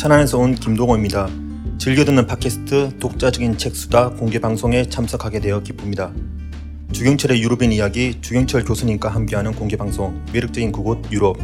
[0.00, 1.28] 천안에서 온 김동호입니다.
[1.76, 6.10] 즐겨 듣는 팟캐스트 독자적인 책수다 공개 방송에 참석하게 되어 기쁩니다.
[6.90, 11.36] 주경철의 유럽인 이야기 주경철 교수님과 함께하는 공개 방송 매력적인 그곳 유럽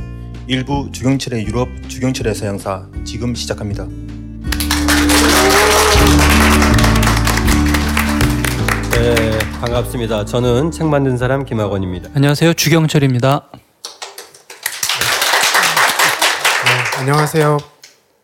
[0.47, 3.87] 일부 주경철의 유럽 주경철의 서양사 지금 시작합니다.
[8.93, 10.25] 네, 반갑습니다.
[10.25, 12.09] 저는 책 만든 사람 김학원입니다.
[12.15, 12.55] 안녕하세요.
[12.55, 13.51] 주경철입니다.
[16.65, 17.76] 네, 안녕하세요.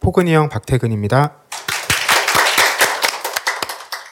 [0.02, 1.36] 포근이 형 박태근입니다.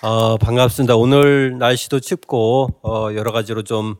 [0.02, 0.94] 어, 반갑습니다.
[0.94, 3.96] 오늘 날씨도 춥고 어, 여러 가지로 좀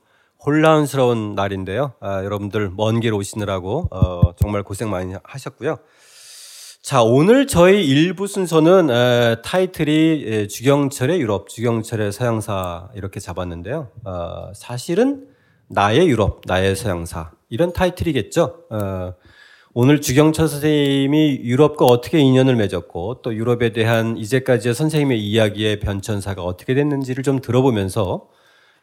[0.46, 1.94] 혼란스러운 날인데요.
[2.00, 5.78] 아, 여러분들 먼 길 오시느라고 어, 정말 고생 많이 하셨고요.
[6.80, 13.88] 자, 오늘 저희 일부 순서는 에, 타이틀이 에, 주경철의 유럽, 주경철의 서양사 이렇게 잡았는데요.
[14.04, 15.26] 어, 사실은
[15.68, 18.54] 나의 유럽, 나의 서양사 이런 타이틀이겠죠.
[18.70, 19.14] 어,
[19.72, 26.74] 오늘 주경철 선생님이 유럽과 어떻게 인연을 맺었고 또 유럽에 대한 이제까지의 선생님의 이야기의 변천사가 어떻게
[26.74, 28.28] 됐는지를 좀 들어보면서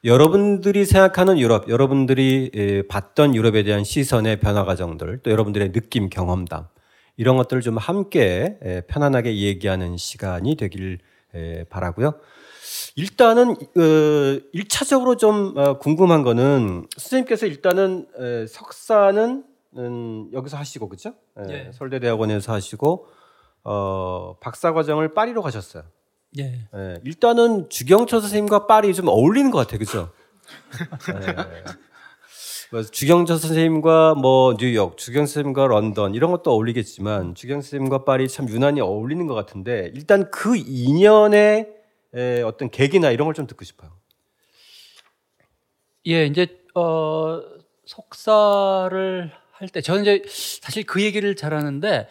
[0.05, 6.67] 여러분들이 생각하는 유럽, 여러분들이 봤던 유럽에 대한 시선의 변화 과정들, 또 여러분들의 느낌, 경험담
[7.17, 10.99] 이런 것들을 좀 함께 편안하게 얘기하는 시간이 되길
[11.69, 12.13] 바라고요.
[12.95, 18.07] 일단은 어, 일차적으로 좀 어, 궁금한 거는 선생님께서 일단은
[18.47, 19.43] 석사는
[19.77, 21.13] 음, 여기서 하시고 그죠?
[21.49, 21.71] 예.
[21.73, 23.07] 서울대 대학원에서 하시고
[23.63, 25.83] 어, 박사 과정을 파리로 가셨어요.
[26.39, 26.67] 예.
[26.73, 27.01] 예.
[27.05, 30.11] 일단은 주경철 선생님과 파리 좀 어울리는 것 같아요, 그죠?
[32.75, 32.81] 예.
[32.91, 38.81] 주경철 선생님과 뭐 뉴욕, 주경 선생님과 런던 이런 것도 어울리겠지만 주경 선생님과 파리 참 유난히
[38.81, 41.69] 어울리는 것 같은데 일단 그 인연의
[42.13, 43.91] 에, 어떤 계기나 이런 걸 좀 듣고 싶어요.
[46.07, 47.41] 예, 이제 어,
[47.85, 50.21] 석사를 할 때 저는 이제
[50.61, 52.07] 사실 그 얘기를 잘하는데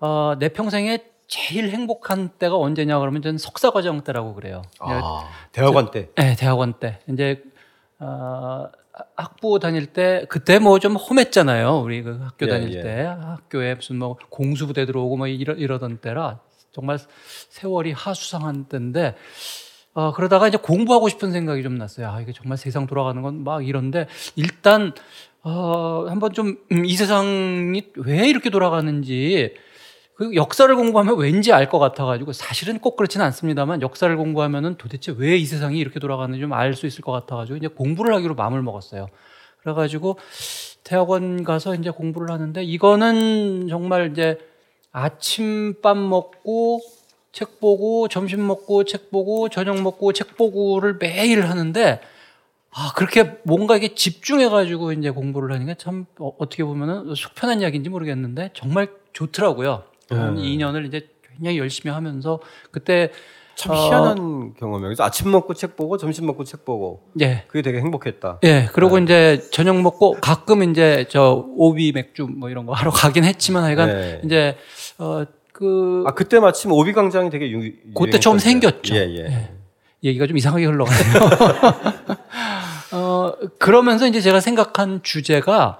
[0.00, 4.62] 어, 내 평생에 제일 행복한 때가 언제냐 그러면 저는 석사 과정 때라고 그래요.
[4.80, 6.08] 아, 대학원 때.
[6.16, 7.00] 네, 대학원 때.
[7.08, 7.42] 이제
[7.98, 8.66] 어,
[9.16, 11.80] 학부 다닐 때 그때 뭐 좀 험했잖아요.
[11.80, 12.82] 우리 그 학교 예, 다닐 예.
[12.82, 16.40] 때 학교에 무슨 뭐 공수부대 들어오고 뭐 이러, 이러던 때라
[16.72, 16.98] 정말
[17.50, 19.14] 세월이 하수상한 때인데
[19.94, 22.08] 어, 그러다가 이제 공부하고 싶은 생각이 좀 났어요.
[22.08, 24.06] 아, 이게 정말 세상 돌아가는 건 막 이런데
[24.36, 24.92] 일단
[25.50, 29.54] 어, 한번 좀이 음, 세상이 왜 이렇게 돌아가는지
[30.14, 35.38] 그 역사를 공부하면 왠지 알 것 같아가지고 사실은 꼭 그렇지는 않습니다만 역사를 공부하면은 도대체 왜
[35.38, 39.08] 이 세상이 이렇게 돌아가는지 좀 알 수 있을 것 같아가지고 이제 공부를 하기로 마음을 먹었어요.
[39.62, 40.18] 그래가지고
[40.84, 44.38] 대학원 가서 이제 공부를 하는데 이거는 정말 이제
[44.92, 46.80] 아침밥 먹고
[47.32, 52.00] 책 보고 점심 먹고 책 보고 저녁 먹고 책 보고를 매일 하는데
[52.78, 58.50] 아, 그렇게 뭔가 이게 집중해가지고 이제 공부를 하니까 참 어, 떻게 보면은 속편한 이야기인지 모르겠는데
[58.54, 59.82] 정말 좋더라고요.
[60.10, 60.36] 한 음.
[60.36, 62.38] 2년을 이제 굉장히 열심히 하면서
[62.70, 63.10] 그때
[63.56, 64.88] 참 희한한 어, 경험이에요.
[64.90, 67.02] 그래서 아침 먹고 책 보고 점심 먹고 책 보고.
[67.20, 67.44] 예.
[67.48, 68.38] 그게 되게 행복했다.
[68.44, 68.68] 예.
[68.72, 69.02] 그리고 네.
[69.02, 73.88] 이제 저녁 먹고 가끔 이제 저 오비 맥주 뭐 이런 거 하러 가긴 했지만 하여간
[73.88, 74.20] 네.
[74.24, 74.56] 이제
[74.98, 76.04] 어 그.
[76.06, 78.94] 아, 그때 마침 오비 광장이 되게 유, 그때 처음 생겼죠.
[78.94, 79.24] 예, 예.
[79.24, 79.50] 예.
[80.04, 81.12] 얘기가 좀 이상하게 흘러가네요.
[83.68, 85.78] 어, 그러면서 이제 제가 생각한 주제가,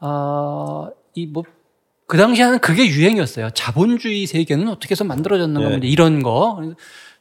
[0.00, 1.44] 어, 이 뭐,
[2.06, 3.50] 그 당시에는 그게 유행이었어요.
[3.50, 5.86] 자본주의 세계는 어떻게 해서 만들어졌는가, 네.
[5.86, 6.62] 이런 거.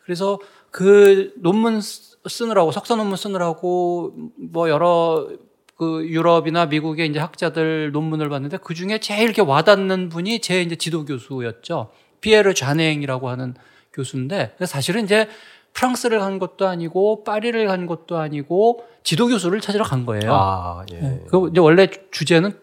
[0.03, 0.39] 그래서
[0.71, 5.27] 그 논문 쓰느라고, 석사 논문 쓰느라고, 뭐 여러
[5.77, 10.77] 그 유럽이나 미국의 이제 학자들 논문을 봤는데 그 중에 제일 이렇게 와닿는 분이 제 이제
[10.77, 11.91] 지도 교수였죠.
[12.21, 13.55] 피에르 좌냉이라고 하는
[13.91, 15.27] 교수인데 사실은 이제
[15.75, 20.33] 프랑스를 간 것도 아니고 파리를 간 것도 아니고 지도 교수를 찾으러 간 거예요.
[20.33, 20.95] 아, 예.
[20.95, 21.23] 네.
[21.29, 22.57] 그 원래 주제는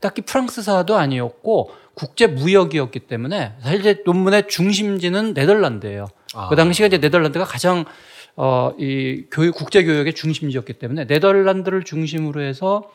[0.00, 6.06] 딱히 프랑스사도 아니었고 국제 무역이었기 때문에 사실 이제 논문의 중심지는 네덜란드예요.
[6.34, 6.48] 아.
[6.48, 7.84] 그 당시에 이제 네덜란드가 가장
[8.36, 12.90] 어, 이 교육, 국제 교육의 중심지였기 때문에 네덜란드를 중심으로 해서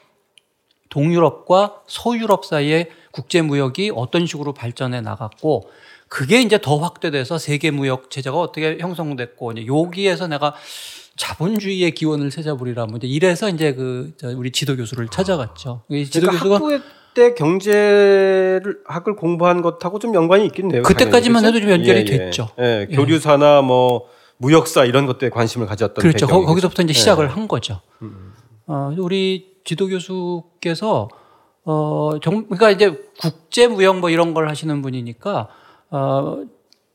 [0.89, 5.69] 동유럽과 서유럽 사이의 국제 무역이 어떤 식으로 발전해 나갔고
[6.13, 10.53] 그게 이제 더 확대돼서 세계 무역 체제가 어떻게 형성됐고 이제 여기에서 내가
[11.15, 15.81] 자본주의의 기원을 찾아보리라 뭐 이제 이래서 이제 그 우리 지도 교수를 찾아갔죠.
[15.89, 16.79] 지도 그러니까 교수가 학부에
[17.15, 20.83] 때 경제를 학을 공부한 것하고 좀 연관이 있겠네요.
[20.83, 22.05] 그때까지만 해도 좀 연결이 예, 예.
[22.05, 22.49] 됐죠.
[22.59, 22.95] 예, 예.
[22.95, 24.07] 교류사나 뭐
[24.37, 26.27] 무역사 이런 것들에 관심을 가졌던 그렇죠.
[26.27, 26.47] 배경이겠죠.
[26.47, 27.29] 거기서부터 이제 시작을 예.
[27.29, 27.81] 한 거죠.
[28.03, 28.33] 음.
[28.67, 31.09] 어, 우리 지도 교수께서
[31.65, 35.49] 어, 정, 그러니까 이제 국제 무역 뭐 이런 걸 하시는 분이니까
[35.93, 36.43] 어,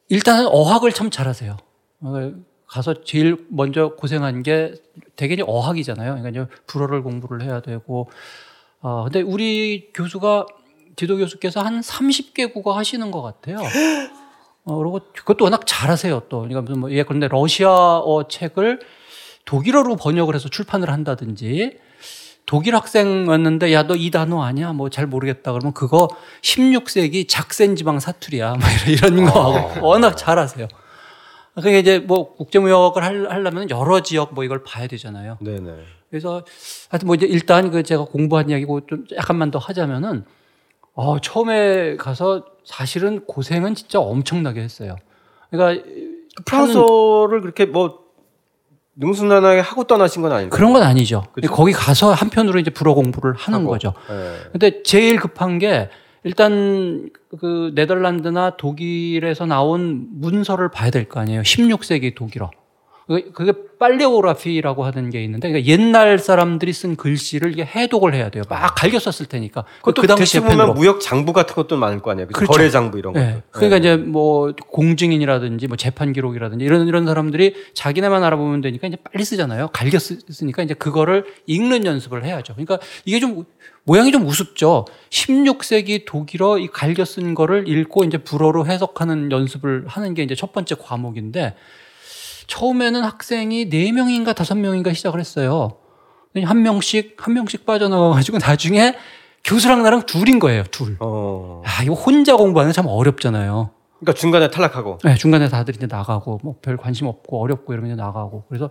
[0.09, 1.57] 일단은 어학을 참 잘하세요.
[2.01, 2.33] 어,
[2.67, 4.75] 가서 제일 먼저 고생한 게
[5.15, 6.21] 대개는 어학이잖아요.
[6.21, 8.11] 그러니까 불어를 공부를 해야 되고,
[8.81, 10.47] 어, 근데 우리 교수가
[10.97, 13.59] 지도 교수께서 한 30개 국어 하시는 것 같아요.
[14.65, 16.41] 어, 그리고 그것도 워낙 잘하세요 또.
[16.41, 18.81] 그러니까 무슨 뭐, 예, 그런데 러시아어 책을
[19.45, 21.79] 독일어로 번역을 해서 출판을 한다든지
[22.49, 26.09] 독일 학생이었는데 야 너 이 단어 아니야 뭐 잘 모르겠다 그러면 그거
[26.43, 28.61] 16세기 작센 지방 사투리야 뭐
[28.91, 30.67] 이런 이런 거 하고 워낙 잘하세요.
[31.55, 35.39] 그게 이제 뭐 국제무역을 하려면 여러 지역 뭐 이걸 봐야 되잖아요.
[35.41, 35.75] 네네.
[36.09, 36.45] 그래서
[36.89, 40.25] 하여튼 뭐 이제 일단 그 제가 공부한 이야기고 좀 약간만 더 하자면은
[40.95, 44.97] 어 처음에 가서 사실은 고생은 진짜 엄청나게 했어요.
[45.51, 45.85] 그러니까
[46.47, 48.08] 프랑스어를 그렇게 뭐
[48.99, 50.51] 능수난하게 하고 떠나신 건 아니죠?
[50.51, 51.25] 그런 건 아니죠.
[51.33, 51.51] 그쵸?
[51.53, 53.71] 거기 가서 한편으로 이제 불어 공부를 하는 하고.
[53.71, 53.95] 거죠.
[54.09, 54.35] 네.
[54.53, 55.89] 근데 제일 급한 게
[56.25, 57.09] 일단
[57.41, 61.43] 그 네덜란드나 독일에서 나온 문서를 봐야 될 거 아니에요.
[61.43, 62.51] 16세기 독일어.
[63.33, 68.45] 그게 빨레오라피라고 하는 게 있는데 그러니까 옛날 사람들이 쓴 글씨를 이게 해독을 해야 돼요.
[68.51, 69.65] 막 갈겨 썼을 테니까.
[69.79, 72.29] 그것도 그 당시에 보면 무역 장부 같은 것도 많을 거 아니에요.
[72.29, 72.53] 그렇죠?
[72.53, 73.43] 거래 장부 이런 네.
[73.51, 73.59] 거.
[73.59, 73.95] 그러니까 네.
[73.95, 79.69] 이제 뭐 공증인이라든지 뭐 재판 기록이라든지 이런 이런 사람들이 자기네만 알아보면 되니까 이제 빨리 쓰잖아요.
[79.73, 82.55] 갈겨 쓰니까 이제 그거를 읽는 연습을 해야죠.
[82.55, 83.47] 그러니까 이게 좀
[83.85, 84.85] 모양이 좀 우습죠.
[85.09, 90.53] 16세기 독일어 이 갈겨 쓴 거를 읽고 이제 불어로 해석하는 연습을 하는 게 이제 첫
[90.53, 91.55] 번째 과목인데
[92.49, 95.77] 처음에는 학생이 4명인가 5명인가 시작을 했어요.
[96.45, 98.95] 한 명씩, 한 명씩 빠져나가가지고 나중에
[99.45, 100.97] 교수랑 나랑 둘인 거예요, 둘.
[101.01, 101.63] 어.
[101.65, 103.71] 아, 이거 혼자 공부하는 참 어렵잖아요.
[104.01, 104.99] 그러니까 중간에 탈락하고.
[105.05, 108.45] 네, 중간에 다들 이제 나가고, 뭐 별 관심 없고 어렵고 이러면 이제 나가고.
[108.49, 108.71] 그래서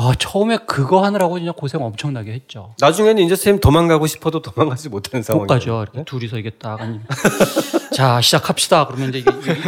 [0.00, 2.72] 아, 처음에 그거 하느라고 진짜 고생 엄청나게 했죠.
[2.80, 5.82] 나중에는 이제 선생님 도망가고 싶어도 도망가지 못하는 상황이 못 가죠.
[5.82, 6.04] 이렇게 네?
[6.04, 6.78] 둘이서 이게 딱
[7.92, 8.86] 자, 시작합시다.
[8.86, 9.24] 그러면 이제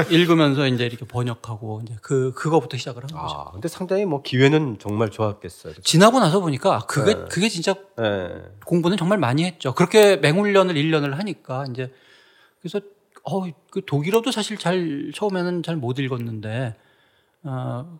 [0.09, 3.35] 읽으면서 이제 이렇게 번역하고 이제 그 그거부터 시작을 한 거죠.
[3.35, 5.75] 아, 근데 상당히 뭐 기회는 정말 좋았겠어요.
[5.83, 7.25] 지나고 나서 보니까 그게 네.
[7.29, 8.29] 그게 진짜 네.
[8.67, 9.75] 공부는 정말 많이 했죠.
[9.75, 11.93] 그렇게 맹훈련을 1년을 하니까 이제
[12.61, 12.79] 그래서
[13.25, 13.43] 어,
[13.73, 16.77] 그 독일어도 사실 잘 처음에는 잘 못 읽었는데
[17.43, 17.99] 어,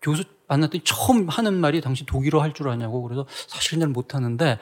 [0.00, 4.58] 교수 만났더니 처음 하는 말이 당신 독일어 할 줄 아냐고 그래서 사실은 잘 못하는데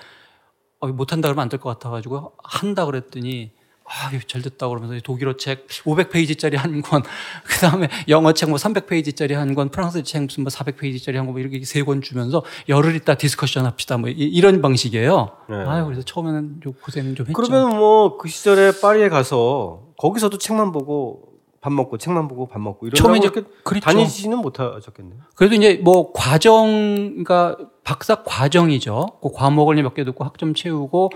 [0.81, 3.53] 어, 못한다 그러면 안 될 것 같아가지고 한다 그랬더니
[3.87, 7.03] 아, 잘 됐다 그러면서 독일어 책 500페이지짜리 한 권,
[7.45, 11.35] 그 다음에 영어 책 뭐 300페이지짜리 한 권, 프랑스 책 무슨 뭐 400페이지짜리 한 권,
[11.35, 13.99] 뭐 이렇게 세 권 주면서 열흘 있다 discussion 합시다.
[13.99, 15.37] 뭐 이, 런 방식이에요.
[15.51, 15.57] 네.
[15.57, 17.35] 아유, 그래서 처음에는 좀 고생 좀 했죠.
[17.35, 21.34] 그러면 뭐 그 시절에 파리에 가서 거기서도 책만 보고
[21.65, 23.81] 밥 먹고 책만 보고 밥 먹고 이런 처음에 이제 그렇죠.
[23.81, 25.19] 다니지는 못하셨겠네요.
[25.35, 29.07] 그래도 이제 뭐 과정 그러니까 박사 과정이죠.
[29.23, 31.09] 그 과목을 몇 개 듣고 학점 채우고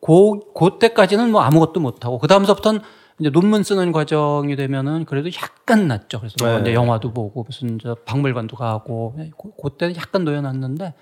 [0.00, 2.80] 고 그때까지는 뭐 아무것도 못 하고 그다음서부터는
[3.20, 6.18] 이제 논문 쓰는 과정이 되면은 그래도 약간 낫죠.
[6.18, 6.60] 그래서 뭐 네.
[6.62, 9.30] 이제 영화도 보고 무슨 저 박물관도 가고 네,
[9.62, 10.94] 그때는 약간 놓여놨는데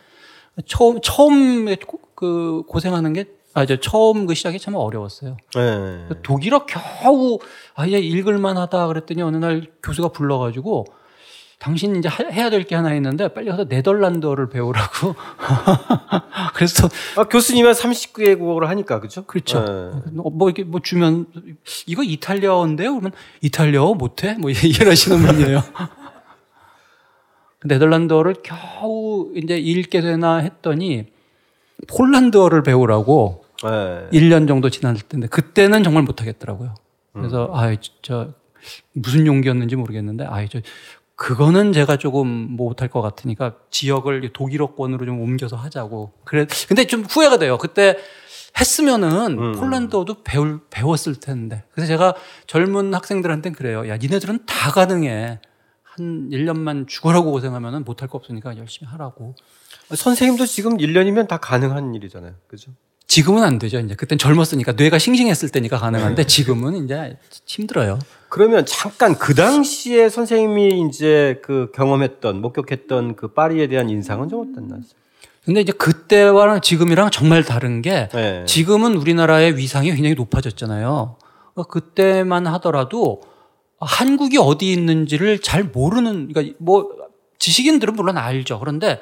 [0.67, 1.75] 처음 처음
[2.15, 5.37] 그 고생하는 게 아, 저 처음 그 시작이 참 어려웠어요.
[5.55, 6.09] 네.
[6.23, 7.39] 독일어 겨우
[7.75, 10.87] 아, 이제 읽을만 하다 그랬더니 어느 날 교수가 불러가지고
[11.59, 15.15] 당신 이제 해야 될 게 하나 있는데 빨리 가서 네덜란드어를 배우라고.
[16.55, 19.25] 그래서 아, 교수님은 39개 국어를 하니까 그죠?
[19.25, 20.03] 그렇죠.
[20.07, 20.11] 네.
[20.15, 21.27] 뭐 이렇게 뭐 주면
[21.87, 22.93] 이거 이탈리아어인데요?
[22.93, 23.13] 그러면
[23.43, 24.35] 이탈리아어 못해?
[24.39, 25.63] 뭐 이러시는 분이에요.
[27.65, 31.09] 네덜란드어를 겨우 이제 읽게 되나 했더니
[31.89, 34.09] 폴란드어를 배우라고 네.
[34.13, 36.75] 1년 정도 지났을 텐데 그때는 정말 못하겠더라고요.
[37.13, 37.55] 그래서 음.
[37.55, 38.33] 아, 저
[38.93, 40.61] 무슨 용기였는지 모르겠는데 아, 저
[41.17, 46.13] 그거는 제가 조금 못할 것 같으니까 지역을 독일어권으로 좀 옮겨서 하자고.
[46.25, 46.47] 그래.
[46.67, 47.59] 근데 좀 후회가 돼요.
[47.59, 47.99] 그때
[48.59, 49.53] 했으면은 음.
[49.53, 51.65] 폴란드어도 배울 배웠을 텐데.
[51.73, 52.15] 그래서 제가
[52.47, 53.87] 젊은 학생들한테는 그래요.
[53.89, 55.41] 야, 니네들은 다 가능해.
[55.83, 59.35] 한 1년만 죽어라고 고생하면은 못할 거 없으니까 열심히 하라고.
[59.95, 62.33] 선생님도 지금 1년이면 다 가능한 일이잖아요.
[62.47, 62.73] 그죠?
[63.11, 63.81] 지금은 안 되죠.
[63.81, 66.27] 이제 그땐 젊었으니까 뇌가 싱싱했을 때니까 가능한데 네.
[66.29, 67.99] 지금은 이제 힘들어요.
[68.29, 74.83] 그러면 잠깐 그 당시에 선생님이 이제 그 경험했던 목격했던 그 파리에 대한 인상은 좀 어땠나요?
[75.45, 78.45] 근데 이제 그때와는 지금이랑 정말 다른 게 네.
[78.45, 81.17] 지금은 우리나라의 위상이 굉장히 높아졌잖아요.
[81.55, 83.23] 그러니까 그때만 하더라도
[83.81, 86.91] 한국이 어디 있는지를 잘 모르는 그러니까 뭐
[87.41, 88.61] 지식인들은 물론 알죠.
[88.61, 89.01] 그런데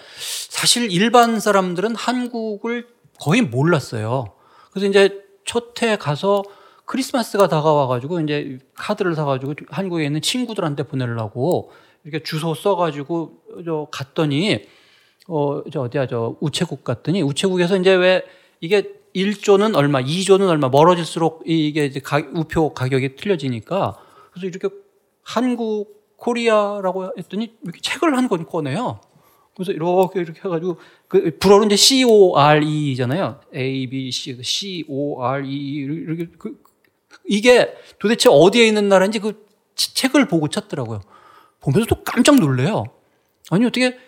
[0.49, 2.87] 사실 일반 사람들은 한국을
[3.21, 4.33] 거의 몰랐어요.
[4.71, 6.43] 그래서 이제 첫 해 가서
[6.85, 11.71] 크리스마스가 다가와가지고 이제 카드를 사가지고 한국에 있는 친구들한테 보내려고
[12.05, 13.33] 이렇게 주소 써가지고
[13.65, 14.67] 저 갔더니
[15.29, 18.23] 어, 저 어디야, 저 우체국 갔더니 우체국에서 이제 왜
[18.61, 23.99] 이게 1조는 얼마, 2조는 얼마 멀어질수록 이게 이제 가, 우표 가격이 틀려지니까
[24.33, 24.69] 그래서 이렇게
[25.23, 29.01] 한국 코리아라고 했더니 이렇게 책을 한 권 꺼내요.
[29.59, 33.41] 그래서 이렇게 이렇게 해가지고 그 불어로 이제 C O R E잖아요.
[33.55, 36.57] A B C C O R E 이렇게 그
[37.27, 41.01] 이게 도대체 어디에 있는 나라인지 그 책을 보고 찾더라고요.
[41.61, 42.85] 보면서 또 깜짝 놀래요.
[43.51, 43.99] 아니 어떻게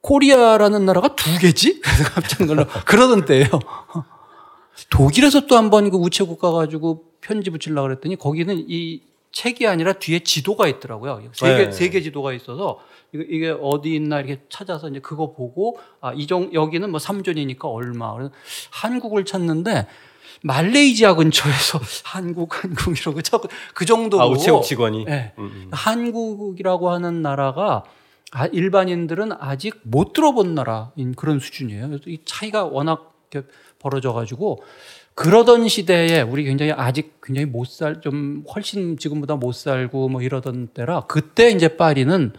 [0.00, 1.80] 코리아라는 나라가 두 개지?
[1.82, 3.48] 그래서 깜짝 놀라 그러던 때예요.
[4.90, 9.66] 독일에서 또 한 번 그 우체 국 가 가지고 편지 붙이려고 그랬더니 거기는 이 책이
[9.66, 11.22] 아니라 뒤에 지도가 있더라고요.
[11.32, 11.72] 세계 네.
[11.72, 12.78] 세계 지도가 있어서
[13.12, 18.12] 이게, 어디 있나 이렇게 찾아서 이제 그거 보고 아 이정 여기는 뭐 3존이니까 얼마.
[18.14, 18.32] 그래서
[18.70, 19.86] 한국을 찾는데
[20.42, 25.04] 말레이시아 근처에서 한국 한국 이러고 자꾸 그 정도로 아, 우체국 직원이.
[25.04, 25.32] 네.
[25.38, 25.68] 음, 음.
[25.72, 27.84] 한국이라고 하는 나라가
[28.32, 31.88] 아, 일반인들은 아직 못 들어본 나라인 그런 수준이에요.
[31.88, 33.12] 그래서 이 차이가 워낙
[33.78, 34.62] 벌어져가지고
[35.14, 40.68] 그러던 시대에 우리 굉장히 아직 굉장히 못 살 좀 훨씬 지금보다 못 살고 뭐 이러던
[40.74, 42.32] 때라 그때 이제 파리는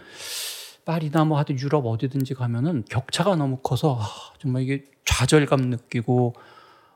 [0.88, 4.06] 파리나 뭐 하여튼 유럽 어디든지 가면은 격차가 너무 커서 아,
[4.38, 6.32] 정말 이게 좌절감 느끼고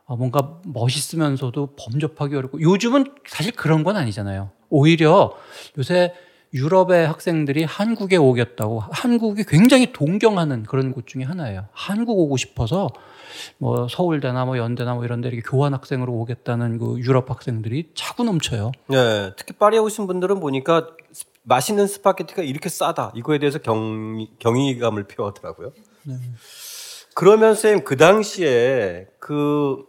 [0.06, 4.50] 아, 뭔가 멋있으면서도 범접하기 어렵고 요즘은 사실 그런 건 아니잖아요.
[4.70, 5.34] 오히려
[5.76, 6.14] 요새
[6.54, 11.66] 유럽의 학생들이 한국에 오겠다고 한국이 굉장히 동경하는 그런 곳 중에 하나예요.
[11.72, 12.88] 한국 오고 싶어서
[13.58, 18.24] 뭐 서울대나 뭐 연대나 뭐 이런 데 이렇게 교환 학생으로 오겠다는 그 유럽 학생들이 차고
[18.24, 18.72] 넘쳐요.
[18.88, 25.04] 네, 특히 파리에 오신 분들은 보니까 스- 맛있는 스파게티가 이렇게 싸다 이거에 대해서 경, 경이감을
[25.04, 25.72] 표하더라고요.
[27.14, 29.84] 그러면 쌤 그 당시에 그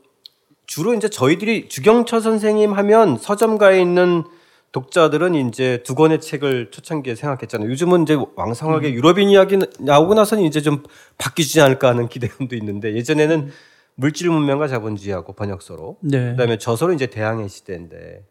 [0.66, 4.24] 주로 이제 저희들이 주경철 선생님 하면 서점가에 있는
[4.72, 7.70] 독자들은 이제 두 권의 책을 초창기에 생각했잖아요.
[7.70, 10.82] 요즘은 이제 왕성하게 유럽인 이야기 나오고 나서는 이제 좀
[11.20, 13.52] 바뀌지 않을까 하는 기대감도 있는데 예전에는
[13.96, 16.32] 물질 문명과 자본주의하고 번역서로 네.
[16.32, 18.24] 그다음에 저서로 이제 대항해 시대인데 에,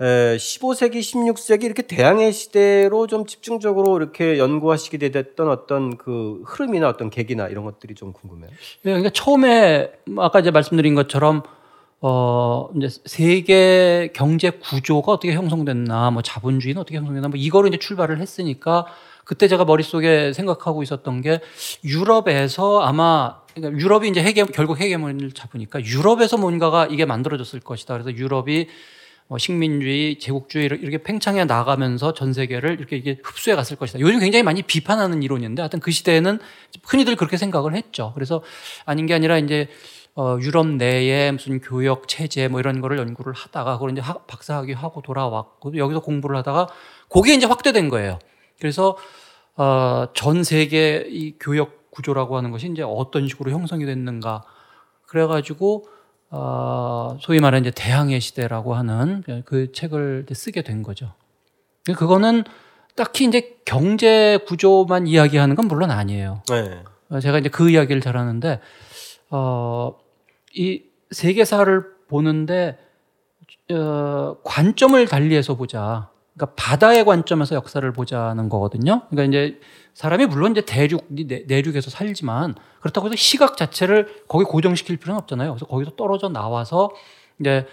[0.00, 7.48] 15세기, 16세기 이렇게 대항해 시대로 좀 집중적으로 이렇게 연구하시게 됐던 어떤 그 흐름이나 어떤 계기나
[7.48, 8.50] 이런 것들이 좀 궁금해요.
[8.50, 11.42] 네, 그러니까 처음에 아까 이제 말씀드린 것처럼
[12.00, 18.20] 어 이제 세계 경제 구조가 어떻게 형성됐나, 뭐 자본주의는 어떻게 형성됐나, 뭐 이거로 이제 출발을
[18.20, 18.86] 했으니까
[19.24, 21.40] 그때 제가 머릿속에 생각하고 있었던 게
[21.84, 27.98] 유럽에서 아마 그러니까 유럽이 이제 해계 결국 해계문을 잡으니까 유럽에서 뭔가가 이게 만들어졌을 것이다.
[27.98, 28.66] 그래서 유럽이 뭐
[29.38, 34.00] 식민주의, 제국주의 이렇게 팽창해 나가면서 전 세계를 이렇게 흡수해 갔을 것이다.
[34.00, 36.38] 요즘 굉장히 많이 비판하는 이론인데 하여튼 그 시대에는
[36.84, 38.12] 흔히들 그렇게 생각을 했죠.
[38.14, 38.42] 그래서
[38.84, 39.68] 아닌 게 아니라 이제
[40.16, 44.72] 어, 유럽 내에 무슨 교역 체제 뭐 이런 거를 연구를 하다가 그걸 이제 학- 박사학위
[44.72, 46.66] 하고 돌아왔고 여기서 공부를 하다가
[47.08, 48.18] 그게 이제 확대된 거예요.
[48.58, 48.96] 그래서
[49.56, 54.42] 어, 전 세계 이 교역 구조라고 하는 것이 이제 어떤 식으로 형성이 됐는가
[55.06, 55.86] 그래가지고
[56.30, 61.12] 어, 소위 말하는 이제 대항해 시대라고 하는 그 책을 쓰게 된 거죠.
[61.84, 62.44] 그거는
[62.94, 66.42] 딱히 이제 경제 구조만 이야기하는 건 물론 아니에요.
[66.48, 66.82] 네.
[67.08, 68.60] 어, 제가 이제 그 이야기를 잘 하는데
[69.30, 69.96] 어,
[70.54, 72.78] 이 세계사를 보는데
[73.72, 76.09] 어, 관점을 달리해서 보자.
[76.34, 79.02] 그러니까 바다의 관점에서 역사를 보자는 거거든요.
[79.10, 79.60] 그러니까 이제
[79.94, 85.50] 사람이 물론 이제 대륙 내- 내륙에서 살지만 그렇다고 해서 시각 자체를 거기 고정시킬 필요는 없잖아요.
[85.52, 86.90] 그래서 거기서 떨어져 나와서
[87.40, 87.66] 이제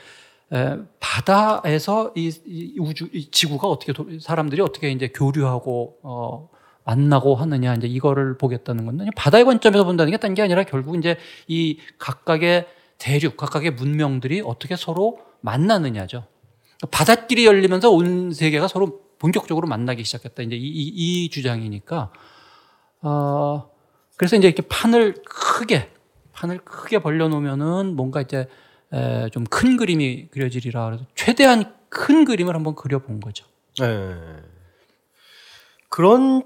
[0.54, 6.50] 에, 바다에서 이, 이 우주 이 지구가 어떻게 도- 사람들이 어떻게 이제 교류하고 어,
[6.86, 11.18] 만나고 하느냐 이제 이거를 보겠다는 건데 바다의 관점에서 본다는 게 딴 게 아니라 결국 이제
[11.48, 12.66] 이 각각의
[12.98, 16.24] 대륙 각각의 문명들이 어떻게 서로 만나느냐죠.
[16.92, 20.44] 바닷길이 열리면서 온 세계가 서로 본격적으로 만나기 시작했다.
[20.44, 22.12] 이제 이, 이, 이 주장이니까
[23.02, 23.72] 어,
[24.16, 25.92] 그래서 이제 이렇게 판을 크게
[26.34, 28.48] 판을 크게 벌려놓으면은 뭔가 이제
[29.32, 33.46] 좀 큰 그림이 그려지리라 그래서 최대한 큰 그림을 한번 그려본 거죠.
[33.80, 34.16] 네.
[35.90, 36.44] 그런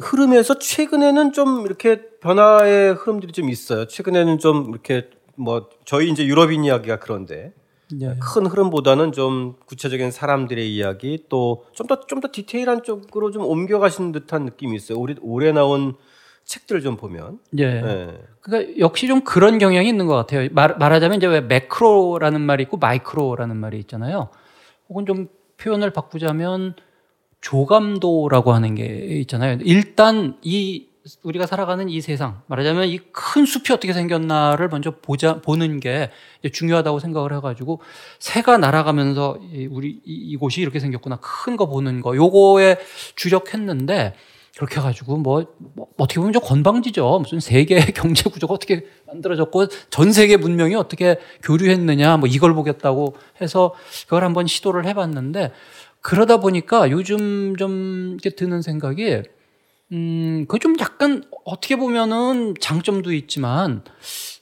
[0.00, 3.86] 흐름에서 최근에는 좀 이렇게 변화의 흐름들이 좀 있어요.
[3.86, 7.52] 최근에는 좀 이렇게 뭐 저희 이제 유럽인 이야기가 그런데
[7.92, 8.14] 네.
[8.20, 14.44] 큰 흐름보다는 좀 구체적인 사람들의 이야기 또 좀 더 좀더 디테일한 쪽으로 좀 옮겨가시는 듯한
[14.44, 14.98] 느낌이 있어요.
[14.98, 15.94] 올해 올해 나온
[16.44, 17.38] 책들을 좀 보면.
[17.58, 17.80] 예.
[17.80, 18.18] 네.
[18.40, 20.48] 그러니까 역시 좀 그런 경향이 있는 것 같아요.
[20.52, 24.28] 말, 말하자면 이제 왜 매크로라는 말이 있고 마이크로라는 말이 있잖아요.
[24.88, 25.28] 혹은 좀
[25.58, 26.74] 표현을 바꾸자면
[27.40, 28.84] 조감도라고 하는 게
[29.20, 29.58] 있잖아요.
[29.62, 30.87] 일단 이
[31.22, 36.10] 우리가 살아가는 이 세상 말하자면 이 큰 숲이 어떻게 생겼나를 먼저 보자 보는 게
[36.52, 37.80] 중요하다고 생각을 해가지고
[38.18, 42.78] 새가 날아가면서 이 우리 이, 이곳이 이렇게 생겼구나 큰 거 보는 거 요거에
[43.16, 44.14] 주력했는데
[44.56, 47.18] 그렇게 해가지고 뭐, 뭐 어떻게 보면 좀 건방지죠.
[47.20, 53.74] 무슨 세계 경제 구조가 어떻게 만들어졌고 전 세계 문명이 어떻게 교류했느냐 뭐 이걸 보겠다고 해서
[54.04, 55.52] 그걸 한번 시도를 해봤는데
[56.00, 59.22] 그러다 보니까 요즘 좀 이렇게 드는 생각이
[59.92, 63.82] 음, 그 좀 약간 어떻게 보면은 장점도 있지만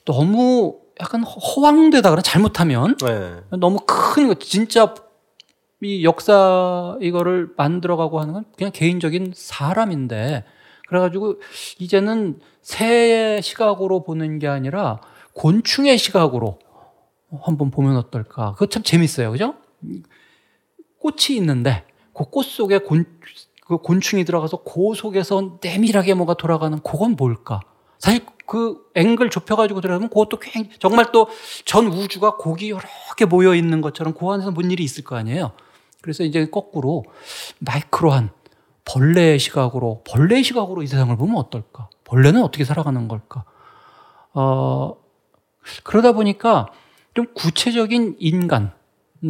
[0.04, 3.40] 너무 약간 허황되다 그래 잘못하면 네.
[3.58, 4.94] 너무 큰 거 진짜
[5.82, 10.44] 이 역사 이거를 만들어가고 하는 건 그냥 개인적인 사람인데
[10.88, 11.40] 그래가지고
[11.78, 15.00] 이제는 새의 시각으로 보는 게 아니라
[15.34, 16.58] 곤충의 시각으로
[17.42, 18.52] 한번 보면 어떨까?
[18.52, 19.54] 그거 참 재밌어요, 그죠?
[20.98, 21.84] 꽃이 있는데
[22.14, 23.04] 그 꽃 속에 곤,
[23.66, 27.60] 그 곤충이 들어가서 그 속에서 내밀하게 뭐가 돌아가는 그건 뭘까?
[27.98, 31.26] 사실 그 앵글 좁혀가지고 들어가면 그것도 굉장히 정말 또
[31.64, 32.82] 전 우주가 곡이 여러
[33.16, 35.52] 개 모여 있는 것처럼 그 안에서 뭔 일이 있을 거 아니에요.
[36.00, 37.04] 그래서 이제 거꾸로
[37.58, 38.30] 마이크로한
[38.84, 41.88] 벌레의 시각으로 벌레의 시각으로 이 세상을 보면 어떨까?
[42.04, 43.44] 벌레는 어떻게 살아가는 걸까?
[44.32, 44.94] 어,
[45.82, 46.68] 그러다 보니까
[47.14, 48.72] 좀 구체적인 인간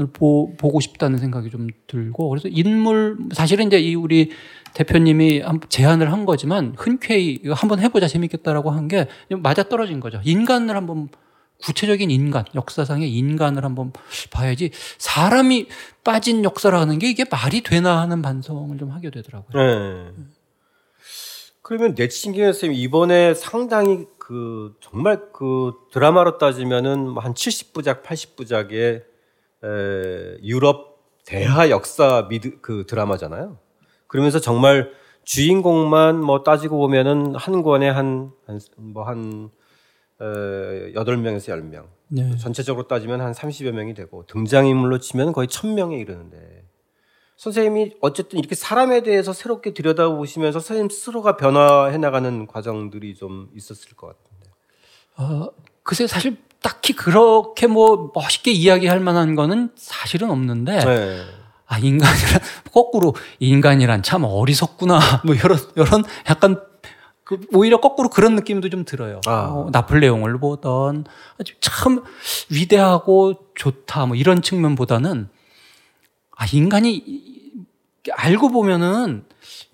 [0.01, 4.31] 을 보, 보고 싶다는 생각이 좀 들고 그래서 인물 사실은 이제 이 우리
[4.75, 9.07] 대표님이 제안을 한 거지만 흔쾌히 이거 한번 해보자 재밌겠다라고 한 게
[9.39, 10.21] 맞아 떨어진 거죠.
[10.25, 11.09] 인간을 한번
[11.63, 13.93] 구체적인 인간, 역사상의 인간을 한번
[14.31, 15.69] 봐야지 사람이
[16.05, 19.63] 빠진 역사라는 게 이게 말이 되나 하는 반성을 좀 하게 되더라고요.
[19.63, 20.11] 네.
[21.63, 29.03] 그러면 내친경 선생님 이번에 상당히 그 정말 그 드라마로 따지면은 한 70부작, 80부작의
[29.67, 33.59] 에, 유럽 대하 역사 미드 그 드라마잖아요.
[34.07, 34.93] 그러면서 정말
[35.25, 38.31] 주인공만 뭐 따지고 보면은 한 권에 한
[38.77, 39.51] 뭐한
[40.95, 41.89] 여덟 명에서 열 명.
[42.09, 42.37] 네.
[42.37, 46.65] 전체적으로 따지면 한 30여 명이 되고 등장인물로 치면 거의 1000명에 이르는데
[47.37, 54.07] 선생님이 어쨌든 이렇게 사람에 대해서 새롭게 들여다보시면서 선생님 스스로가 변화해 나가는 과정들이 좀 있었을 것
[54.07, 54.51] 같은데.
[55.19, 55.51] 어,
[55.83, 61.25] 글쎄 사실 딱히 그렇게 뭐 멋있게 이야기할 만한 거는 사실은 없는데 네.
[61.65, 62.41] 아 인간이란
[62.75, 66.61] 거꾸로 인간이란 참 어리석구나 뭐 이런 이런 약간
[67.23, 69.21] 그 오히려 거꾸로 그런 느낌도 좀 들어요.
[69.27, 69.47] 아.
[69.49, 71.05] 어, 나폴레옹을 보던
[71.61, 72.03] 참
[72.51, 75.29] 위대하고 좋다 뭐 이런 측면보다는
[76.37, 77.05] 아 인간이
[78.13, 79.25] 알고 보면은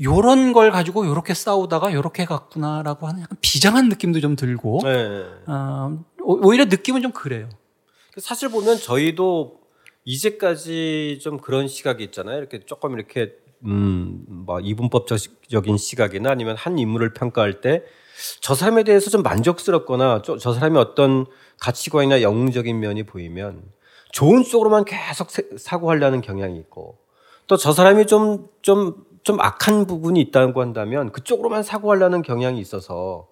[0.03, 5.25] 요런 걸 가지고 요렇게 싸우다가 요렇게 갔구나라고 하는 약간 비장한 느낌도 좀 들고 네.
[5.47, 7.49] 어, 오히려 느낌은 좀 그래요.
[8.19, 9.61] 사실 보면 저희도
[10.05, 12.39] 이제까지 좀 그런 시각이 있잖아요.
[12.39, 17.85] 이렇게 조금 이렇게 음, 뭐 이분법적인 시각이나 아니면 한 인물을 평가할 때
[18.41, 21.27] 저 사람에 대해서 좀 만족스럽거나 저, 저 사람의 어떤
[21.61, 23.63] 가치관이나 영웅적인 면이 보이면
[24.13, 26.99] 좋은 쪽으로만 계속 사고하려는 경향이 있고
[27.47, 33.29] 또 저 사람이 좀, 좀, 좀 악한 부분이 있다고 한다면 그쪽으로만 사고하려는 경향이 있어서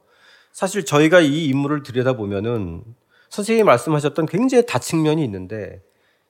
[0.53, 2.83] 사실 저희가 이 인물을 들여다보면은
[3.29, 5.83] 선생님이 말씀하셨던 굉장히 다측면이 있는데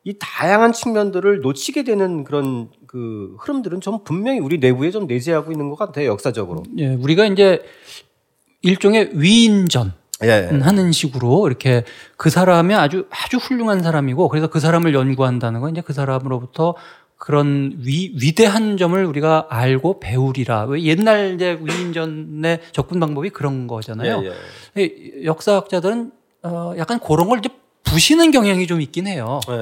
[0.04, 5.68] 이 다양한 측면들을 놓치게 되는 그런 그 흐름들은 좀 분명히 우리 내부에 좀 내재하고 있는
[5.68, 6.62] 것 같아요 역사적으로.
[6.78, 7.62] 예, 우리가 이제
[8.62, 10.58] 일종의 위인전 예, 예.
[10.58, 11.84] 하는 식으로 이렇게
[12.16, 16.74] 그 사람이 아주 아주 훌륭한 사람이고 그래서 그 사람을 연구한다는 건 이제 그 사람으로부터
[17.20, 20.64] 그런 위, 위대한 점을 우리가 알고 배우리라.
[20.64, 24.24] 왜 옛날 이제 위인전의 접근 방법이 그런 거잖아요.
[24.24, 24.32] 예,
[24.78, 25.24] 예.
[25.26, 26.12] 역사학자들은
[26.44, 27.50] 어, 약간 그런 걸 이제
[27.84, 29.38] 부시는 경향이 좀 있긴 해요.
[29.50, 29.52] 예.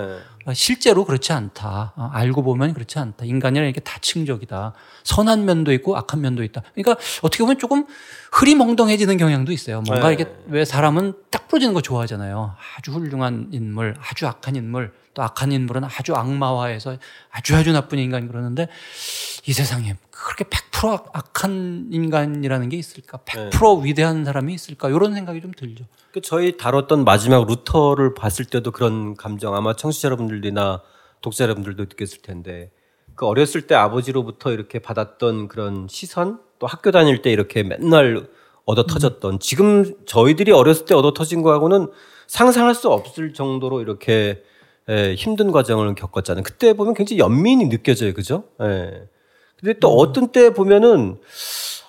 [0.48, 1.94] 어, 실제로 그렇지 않다.
[1.96, 3.24] 어, 알고 보면 그렇지 않다.
[3.24, 4.74] 인간이란 이렇게 다층적이다.
[5.02, 6.62] 선한 면도 있고 악한 면도 있다.
[6.76, 6.92] 그러니까
[7.22, 7.86] 어떻게 보면 조금
[8.34, 9.82] 흐리멍덩해지는 경향도 있어요.
[9.82, 10.14] 뭔가 네.
[10.14, 12.54] 이게 왜 사람은 딱 부러지는 거 좋아하잖아요.
[12.76, 16.96] 아주 훌륭한 인물, 아주 악한 인물, 또 악한 인물은 아주 악마화해서
[17.30, 18.68] 아주 아주 나쁜 인간 그러는데
[19.46, 23.18] 이 세상에 그렇게 100% 악한 인간이라는 게 있을까?
[23.18, 24.88] 100% 위대한 사람이 있을까?
[24.88, 25.84] 이런 생각이 좀 들죠.
[26.12, 30.82] 그 저희 다뤘던 마지막 루터를 봤을 때도 그런 감정 아마 청취자 여러분들이나
[31.20, 32.70] 독자 여러분들도 느꼈을 텐데
[33.14, 38.28] 그 어렸을 때 아버지로부터 이렇게 받았던 그런 시선 또 학교 다닐 때 이렇게 맨날
[38.64, 41.90] 얻어 터졌던 지금 저희들이 어렸을 때 얻어 터진 거하고는
[42.26, 44.42] 상상할 수 없을 정도로 이렇게
[44.90, 46.42] 예, 힘든 과정을 겪었잖아요.
[46.42, 48.14] 그때 보면 굉장히 연민이 느껴져요.
[48.14, 48.44] 그죠?
[48.62, 49.08] 예.
[49.60, 51.18] 근데 또 어떤 때 보면은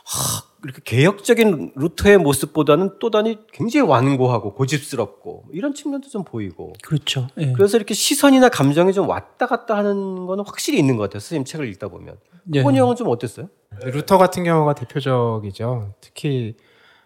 [0.06, 7.28] 하, 이렇게 개혁적인 루터의 모습보다는 또 다니 굉장히 완고하고 고집스럽고 이런 측면도 좀 보이고 그렇죠.
[7.38, 7.54] 예.
[7.54, 11.20] 그래서 이렇게 시선이나 감정이 좀 왔다 갔다 하는 거는 확실히 있는 것 같아요.
[11.20, 12.18] 선생님 책을 읽다 보면.
[12.56, 12.60] 예.
[12.60, 13.50] 호건이 형은 좀 어땠어요?
[13.82, 15.94] 루터 같은 경우가 대표적이죠.
[16.02, 16.56] 특히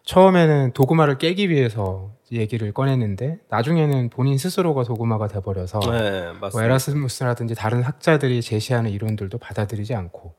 [0.03, 6.61] 처음에는 도그마를 깨기 위해서 얘기를 꺼냈는데 나중에는 본인 스스로가 도그마가 돼버려서 네, 뭐.
[6.61, 10.33] 에라스무스라든지 다른 학자들이 제시하는 이론들도 받아들이지 않고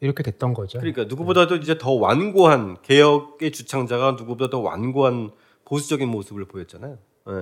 [0.00, 0.78] 이렇게 됐던 거죠.
[0.78, 5.32] 그러니까 누구보다도 이제 더 완고한 개혁의 주창자가 누구보다 더 완고한
[5.66, 6.98] 보수적인 모습을 보였잖아요.
[7.26, 7.32] 네.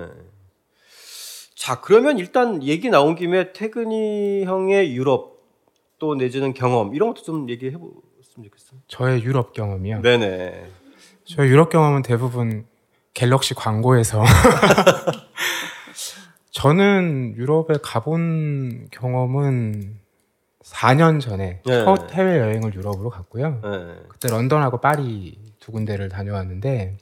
[1.55, 5.39] 자, 그러면 일단 얘기 나온 김에 태근이 형의 유럽
[5.99, 8.81] 또 내지는 경험 이런 것도 좀 얘기해 보았으면 좋겠어요.
[8.89, 10.03] 저의 유럽 경험이요.
[10.03, 10.71] 네네.
[11.29, 12.67] 저의 유럽 경험은 대부분
[13.13, 14.25] 갤럭시 광고에서
[16.51, 20.01] 저는 유럽에 가본 경험은
[20.65, 21.85] 4년 전에 네.
[21.85, 23.61] 첫 해외 여행을 유럽으로 갔고요.
[23.63, 23.97] 네.
[24.09, 26.97] 그때 런던하고 파리 두 군데를 다녀왔는데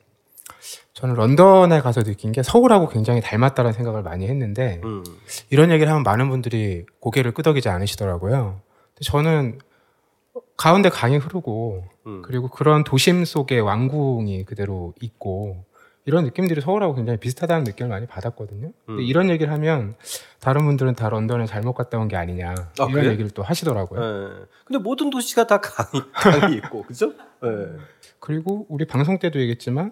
[0.92, 5.04] 저는 런던에 가서 느낀 게 서울하고 굉장히 닮았다는 생각을 많이 했는데 음.
[5.50, 8.60] 이런 얘기를 하면 많은 분들이 고개를 끄덕이지 않으시더라고요.
[9.02, 9.58] 저는
[10.56, 12.22] 가운데 강이 흐르고 음.
[12.22, 15.64] 그리고 그런 도심 속에 왕궁이 그대로 있고
[16.04, 18.70] 이런 느낌들이 서울하고 굉장히 비슷하다는 느낌을 많이 받았거든요.
[18.86, 19.04] 근데 음.
[19.04, 19.96] 이런 얘기를 하면
[20.38, 23.10] 다른 분들은 다 런던에 잘못 갔다 온 게 아니냐 아, 이런 그래요?
[23.10, 24.00] 얘기를 또 하시더라고요.
[24.00, 24.34] 네.
[24.64, 27.12] 근데 모든 도시가 다 강이, 강이 있고, 그죠?
[27.42, 27.48] 네.
[28.20, 29.90] 그리고 우리 방송 때도 얘기했지만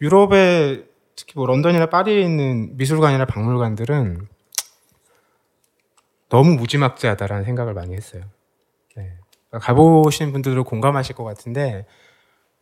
[0.00, 4.26] 유럽에 특히 뭐 런던이나 파리에 있는 미술관이나 박물관들은
[6.30, 8.24] 너무 무지막지하다라는 생각을 많이 했어요.
[9.60, 11.86] 가보신 분들도 공감하실 것 같은데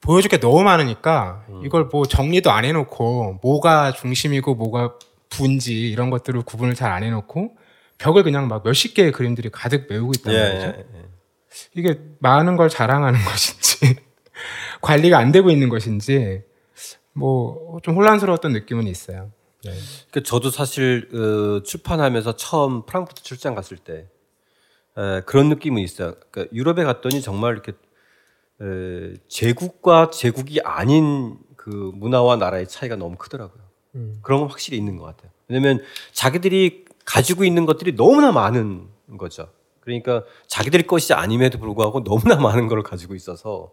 [0.01, 4.95] 보여줄 게 너무 많으니까 이걸 뭐 정리도 안 해놓고 뭐가 중심이고 뭐가
[5.29, 7.57] 부인지 이런 것들을 구분을 잘 안 해놓고
[7.99, 10.67] 벽을 그냥 막 몇십 개의 그림들이 가득 메우고 있단 예, 말이죠.
[10.67, 11.05] 예, 예.
[11.75, 13.97] 이게 많은 걸 자랑하는 것인지
[14.81, 16.43] 관리가 안 되고 있는 것인지
[17.13, 19.31] 뭐 좀 혼란스러웠던 느낌은 있어요.
[19.65, 19.73] 네.
[20.11, 24.09] 그 저도 사실 어, 출판하면서 처음 프랑크푸르트 출장 갔을 때
[24.97, 26.15] 에, 그런 느낌은 있어요.
[26.31, 27.73] 그러니까 유럽에 갔더니 정말 이렇게
[28.63, 33.63] 에, 제국과 제국이 아닌 그 문화와 나라의 차이가 너무 크더라고요.
[33.97, 34.19] 음.
[34.23, 35.31] 그런 건 확실히 있는 것 같아요.
[35.49, 39.49] 왜냐하면 자기들이 가지고 있는 것들이 너무나 많은 거죠.
[39.81, 43.73] 그러니까 자기들 것이 아님에도 불구하고 너무나 많은 걸 가지고 있어서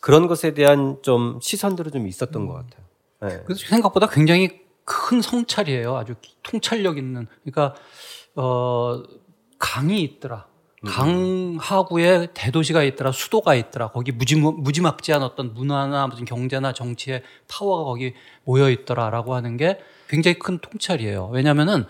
[0.00, 2.84] 그런 것에 대한 좀 시선들은 좀 있었던 것 같아요.
[3.22, 3.42] 네.
[3.44, 5.96] 그래서 생각보다 굉장히 큰 성찰이에요.
[5.96, 7.26] 아주 통찰력 있는.
[7.42, 7.74] 그러니까
[8.34, 9.02] 어
[9.58, 10.46] 강이 있더라.
[10.84, 13.88] 강하구에 대도시가 있더라, 수도가 있더라.
[13.88, 20.38] 거기 무지, 무지막지한 어떤 문화나 무슨 경제나 정치의 파워가 거기 모여 있더라라고 하는 게 굉장히
[20.38, 21.30] 큰 통찰이에요.
[21.32, 21.84] 왜냐면은,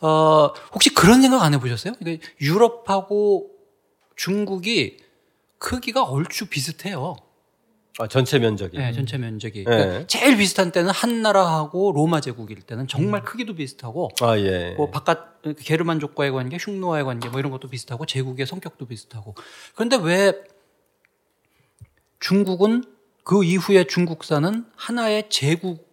[0.00, 1.94] 어, 혹시 그런 생각 안 해보셨어요?
[1.98, 3.50] 그러니까 유럽하고
[4.14, 4.98] 중국이
[5.58, 7.16] 크기가 얼추 비슷해요.
[7.98, 8.76] 아, 전체 면적이.
[8.76, 9.60] 네, 전체 면적이.
[9.60, 9.64] 네.
[9.64, 14.74] 그러니까 제일 비슷한 때는 한나라하고 로마 제국일 때는 정말 크기도 비슷하고 아 예.
[14.76, 19.34] 뭐 바깥 게르만족과의 관계, 흉노와의 관계 뭐 이런 것도 비슷하고 제국의 성격도 비슷하고.
[19.74, 20.32] 그런데 왜
[22.20, 22.84] 중국은
[23.24, 25.85] 그 이후에 중국사는 하나의 제국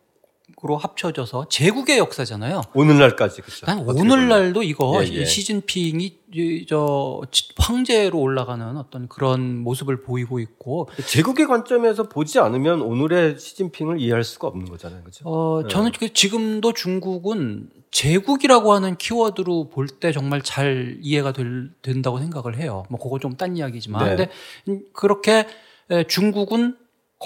[0.65, 2.61] 으로 합쳐져서 제국의 역사잖아요.
[2.73, 3.65] 오늘날까지 그렇죠.
[3.65, 5.25] 난 오늘날도 이거 예, 예.
[5.25, 7.21] 시진핑이 이- 저
[7.57, 10.87] 황제로 올라가는 어떤 그런 모습을 보이고 있고.
[11.05, 15.27] 제국의 관점에서 보지 않으면 오늘의 시진핑을 이해할 수가 없는 거잖아요, 그렇죠?
[15.27, 22.19] 어, 저는 그 지금도 중국은 제국이라고 하는 키워드로 볼 때 정말 잘 이해가 될, 된다고
[22.19, 22.85] 생각을 해요.
[22.89, 24.03] 뭐 그거 좀 딴 이야기지만.
[24.05, 24.15] 네.
[24.15, 24.31] 근데
[24.69, 25.45] 음, 그렇게
[25.91, 26.77] 에, 중국은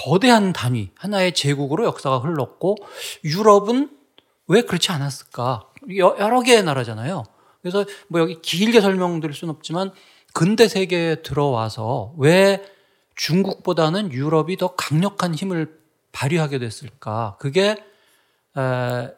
[0.05, 2.75] 거대한 단위, 하나의 제국으로 역사가 흘렀고
[3.23, 3.89] 유럽은
[4.47, 5.67] 왜 그렇지 않았을까?
[5.97, 7.23] 여- 여러 개의 나라잖아요.
[7.61, 9.91] 그래서 뭐 여기 길게 설명드릴 수는 없지만
[10.33, 12.63] 근대 세계에 들어와서 왜
[13.15, 15.77] 중국보다는 유럽이 더 강력한 힘을
[16.11, 17.35] 발휘하게 됐을까?
[17.39, 17.77] 그게
[18.57, 19.09] 에,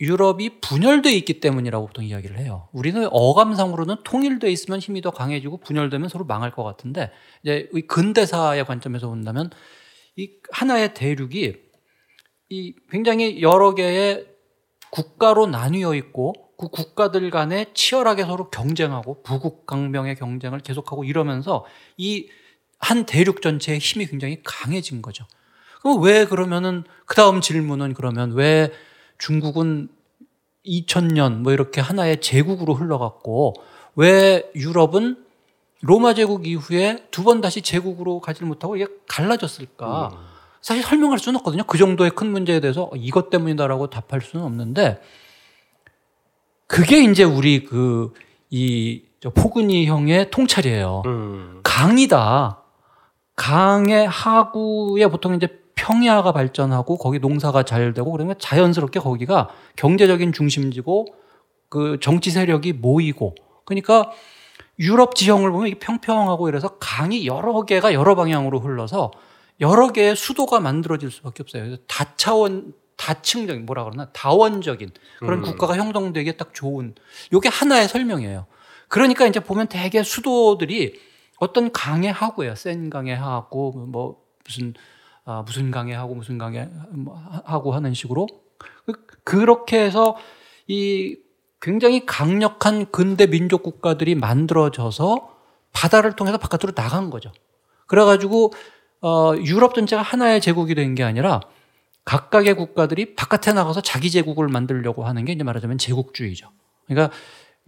[0.00, 2.68] 유럽이 분열돼 있기 때문이라고 보통 이야기를 해요.
[2.72, 7.10] 우리는 어감상으로는 통일돼 있으면 힘이 더 강해지고 분열되면 서로 망할 것 같은데
[7.42, 9.50] 이제 이 근대사의 관점에서 본다면
[10.16, 11.54] 이 하나의 대륙이
[12.50, 14.26] 이 굉장히 여러 개의
[14.90, 21.64] 국가로 나뉘어 있고 그 국가들 간에 치열하게 서로 경쟁하고 부국 강병의 경쟁을 계속하고 이러면서
[21.96, 22.28] 이
[22.82, 25.24] 한 대륙 전체의 힘이 굉장히 강해진 거죠.
[25.80, 28.72] 그럼 왜 그러면은 그 다음 질문은 그러면 왜
[29.18, 29.88] 중국은
[30.66, 33.54] 2000년 뭐 이렇게 하나의 제국으로 흘러갔고
[33.94, 35.21] 왜 유럽은
[35.82, 40.10] 로마 제국 이후에 두 번 다시 제국으로 가지를 못하고 이게 갈라졌을까?
[40.60, 41.64] 사실 설명할 수는 없거든요.
[41.64, 45.00] 그 정도의 큰 문제에 대해서 이것 때문이다라고 답할 수는 없는데
[46.66, 48.12] 그게 이제 우리 그
[48.54, 49.02] 이
[49.34, 51.02] 포근이 형의 통찰이에요.
[51.06, 51.60] 음.
[51.62, 52.58] 강이다.
[53.34, 61.06] 강의 하구에 보통 이제 평야가 발전하고 거기 농사가 잘 되고 그러면 자연스럽게 거기가 경제적인 중심지고
[61.70, 64.10] 그 정치 세력이 모이고 그러니까
[64.82, 69.12] 유럽 지형을 보면 이게 평평하고 이래서 강이 여러 개가 여러 방향으로 흘러서
[69.60, 71.62] 여러 개의 수도가 만들어질 수밖에 없어요.
[71.62, 74.90] 그래서 다차원 다층적인 뭐라 그러나 다원적인
[75.20, 75.42] 그런 음.
[75.42, 76.94] 국가가 형성되기에 딱 좋은
[77.32, 78.46] 요게 하나의 설명이에요.
[78.88, 81.00] 그러니까 이제 보면 대개 수도들이
[81.38, 82.54] 어떤 강의 하고예요.
[82.56, 84.74] 센 강의 하고 뭐 무슨
[85.24, 88.26] 아, 무슨 강의 하고 무슨 강의 뭐 하고 하는 식으로
[88.86, 90.16] 그- 그렇게 해서
[90.66, 91.16] 이
[91.62, 95.30] 굉장히 강력한 근대 민족 국가들이 만들어져서
[95.72, 97.32] 바다를 통해서 바깥으로 나간 거죠.
[97.86, 98.52] 그래가지고
[99.00, 101.40] 어, 유럽 전체가 하나의 제국이 된 게 아니라
[102.04, 106.48] 각각의 국가들이 바깥에 나가서 자기 제국을 만들려고 하는 게 이제 말하자면 제국주의죠.
[106.86, 107.14] 그러니까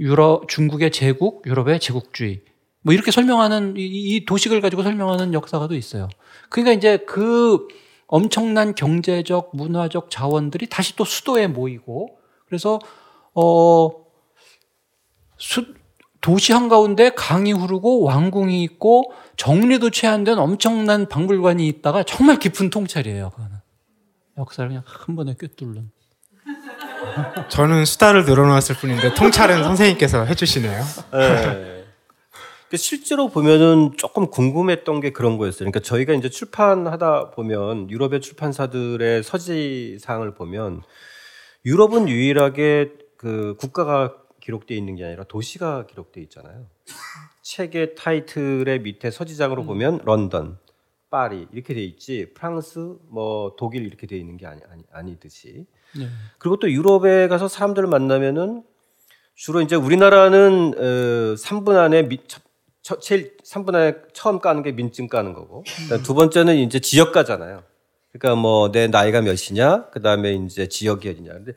[0.01, 2.43] 유럽, 중국의 제국, 유럽의 제국주의.
[2.83, 6.09] 뭐 이렇게 설명하는 이, 이 도식을 가지고 설명하는 역사가 또 있어요.
[6.51, 7.69] 그러니까 이제 그
[8.09, 12.81] 엄청난 경제적, 문화적 자원들이 다시 또 수도에 모이고 그래서
[13.35, 13.91] 어
[15.39, 15.67] 수,
[16.21, 22.71] 도시 한가운데 강이 흐르고 왕궁이 있고 정리도 채 안 된 엄청난 박물관이 있다가 정말 깊은
[22.71, 23.31] 통찰이에요.
[23.31, 23.51] 그거는
[24.39, 25.91] 역사를 그냥 한 번에 꿰뚫는.
[27.49, 30.83] 저는 수다를 늘어놓았을 뿐인데 통찰은 선생님께서 해주시네요.
[31.13, 31.75] 네.
[32.77, 35.59] 실제로 보면은 조금 궁금했던 게 그런 거였어요.
[35.71, 40.83] 그러니까 저희가 이제 출판하다 보면 유럽의 출판사들의 서지사항을 보면
[41.65, 42.91] 유럽은 유일하게
[43.25, 46.67] 그 국가가 기록되어 있는 게 아니라 도시가 기록되어 있잖아요.
[47.41, 49.67] 책의 타이틀의 밑에 서지장으로 음.
[49.67, 50.59] 보면 런던,
[51.09, 55.65] 파리 이렇게 돼 있지 프랑스, 뭐 독일 이렇게 돼 있는 게 아니, 아니 아니듯이.
[55.97, 56.07] 네.
[56.37, 58.63] 그리고 또 유럽에 가서 사람들을 만나면은
[59.35, 62.19] 주로 이제 우리나라는 어, 3분 안에 미,
[62.83, 65.65] 처, 제일 3분 안에 처음 까는 게 민증 까는 거고
[66.05, 67.63] 두 번째는 이제 지역 가잖아요.
[68.13, 71.33] 그러니까 뭐 내 나이가 몇이냐, 그 다음에 이제 지역이 어디냐.
[71.33, 71.53] 근데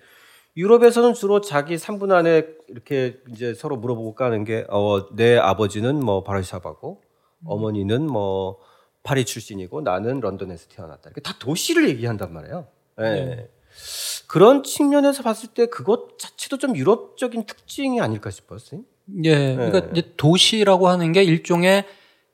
[0.57, 6.23] 유럽에서는 주로 자기 3분 안에 이렇게 이제 서로 물어보고 까는 게, 어, 내 아버지는 뭐
[6.23, 7.03] 바르샤바고,
[7.45, 8.57] 어머니는 뭐
[9.03, 11.11] 파리 출신이고, 나는 런던에서 태어났다.
[11.11, 12.67] 이렇게 다 도시를 얘기한단 말이에요.
[12.97, 13.25] 네.
[13.25, 13.49] 네.
[14.27, 18.81] 그런 측면에서 봤을 때 그것 자체도 좀 유럽적인 특징이 아닐까 싶었어요.
[19.23, 19.55] 예.
[19.55, 19.89] 그러니까 네.
[19.91, 21.85] 이제 도시라고 하는 게 일종의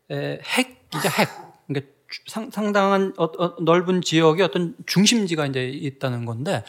[0.09, 1.29] 핵이죠, 핵.
[1.67, 1.91] 그러니까
[2.27, 6.63] 상, 상당한 어, 어, 넓은 지역에 어떤 중심지가 이제 있다는 건데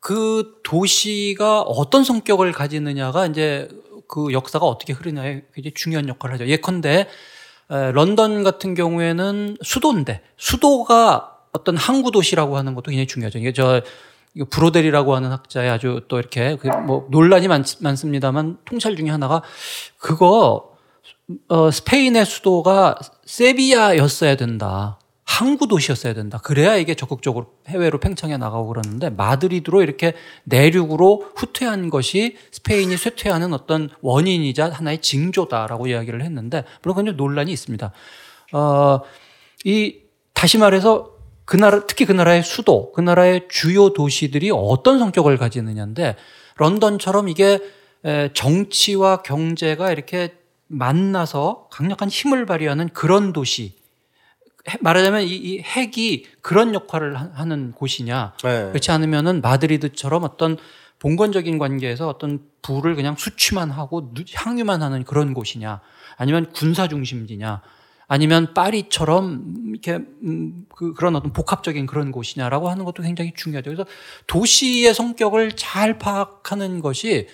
[0.00, 3.68] 그 도시가 어떤 성격을 가지느냐가 이제
[4.08, 6.46] 그 역사가 어떻게 흐르냐에 굉장히 중요한 역할을 하죠.
[6.46, 7.06] 예컨대
[7.70, 13.38] 에, 런던 같은 경우에는 수도인데 수도가 어떤 항구 도시라고 하는 것도 굉장히 중요하죠.
[13.38, 13.82] 이게 저
[14.50, 19.42] 브로델이라고 하는 학자의 아주 또 이렇게 그뭐 논란이 많, 많습니다만 통찰 중에 하나가
[19.98, 20.70] 그거
[21.48, 24.99] 어, 스페인의 수도가 세비야였어야 된다.
[25.30, 26.38] 항구 도시였어야 된다.
[26.42, 33.90] 그래야 이게 적극적으로 해외로 팽창해 나가고 그러는데 마드리드로 이렇게 내륙으로 후퇴한 것이 스페인이 쇠퇴하는 어떤
[34.02, 37.92] 원인이자 하나의 징조다라고 이야기를 했는데 물론 그건 좀 논란이 있습니다.
[38.52, 39.00] 어,
[39.64, 39.98] 이
[40.34, 41.12] 다시 말해서
[41.44, 46.16] 그 나라 특히 그 나라의 수도, 그 나라의 주요 도시들이 어떤 성격을 가지느냐인데
[46.56, 47.60] 런던처럼 이게
[48.34, 50.34] 정치와 경제가 이렇게
[50.66, 53.79] 만나서 강력한 힘을 발휘하는 그런 도시
[54.80, 58.68] 말하자면 이, 이 핵이 그런 역할을 하는 곳이냐 네.
[58.68, 60.56] 그렇지 않으면은 마드리드처럼 어떤
[60.98, 65.80] 봉건적인 관계에서 어떤 부를 그냥 수취만 하고 향유만 하는 그런 곳이냐
[66.16, 67.62] 아니면 군사 중심지냐
[68.06, 73.70] 아니면 파리처럼 이렇게 음, 그, 그런 어떤 복합적인 그런 곳이냐라고 하는 것도 굉장히 중요하죠.
[73.70, 73.86] 그래서
[74.26, 77.28] 도시의 성격을 잘 파악하는 것이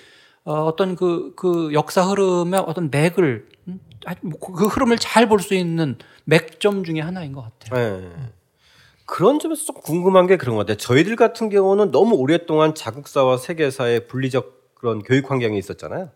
[0.44, 3.48] 어, 어떤 그, 그 역사 흐름의 어떤 맥을
[4.14, 8.00] 그 흐름을 잘 볼 수 있는 맥점 중에 하나인 것 같아요.
[8.00, 8.10] 네.
[9.04, 10.76] 그런 점에서 좀 궁금한 게 그런 것 같아요.
[10.76, 16.10] 저희들 같은 경우는 너무 오랫동안 자국사와 세계사의 분리적 그런 교육 환경이 있었잖아요.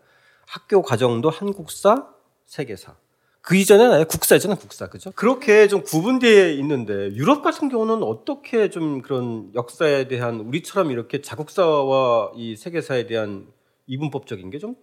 [0.45, 2.07] 학교 과정도 한국사,
[2.45, 2.95] 세계사.
[3.41, 4.87] 그 이전에는 아예 국사잖아, 국사.
[4.87, 5.11] 그죠?
[5.15, 12.33] 그렇게 좀 구분되어 있는데, 유럽 같은 경우는 어떻게 좀 그런 역사에 대한, 우리처럼 이렇게 자국사와
[12.35, 13.47] 이 세계사에 대한
[13.87, 14.75] 이분법적인 게 좀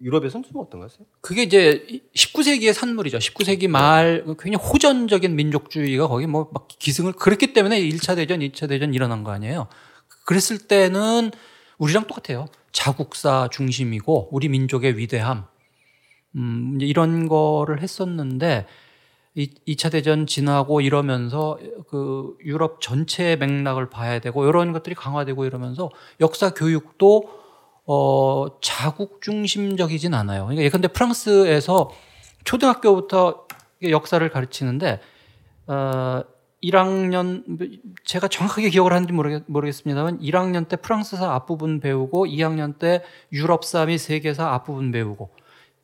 [0.00, 0.88] 유럽에서는 좀 어떤가요?
[1.20, 3.18] 그게 이제 19세기의 산물이죠.
[3.18, 8.92] 19세기 말 굉장히 호전적인 민족주의가 거기 뭐 막 기승을 그랬기 때문에 1차 대전, 2차 대전
[8.94, 9.68] 일어난 거 아니에요.
[10.26, 11.30] 그랬을 때는
[11.78, 12.46] 우리랑 똑같아요.
[12.72, 15.46] 자국사 중심이고 우리 민족의 위대함
[16.36, 18.66] 음, 이런 거를 했었는데
[19.34, 25.90] 이, 2차 대전 지나고 이러면서 그 유럽 전체의 맥락을 봐야 되고 이런 것들이 강화되고 이러면서
[26.20, 27.35] 역사 교육도
[27.86, 30.44] 어, 자국 중심적이진 않아요.
[30.44, 31.90] 그러니까 예컨대 프랑스에서
[32.44, 33.46] 초등학교부터
[33.82, 35.00] 역사를 가르치는데
[35.68, 36.22] 어,
[36.62, 37.44] 1학년
[38.04, 43.98] 제가 정확하게 기억을 하는지 모르겠, 모르겠습니다만 1학년 때 프랑스사 앞부분 배우고 2학년 때 유럽사 및
[43.98, 45.30] 세계사 앞부분 배우고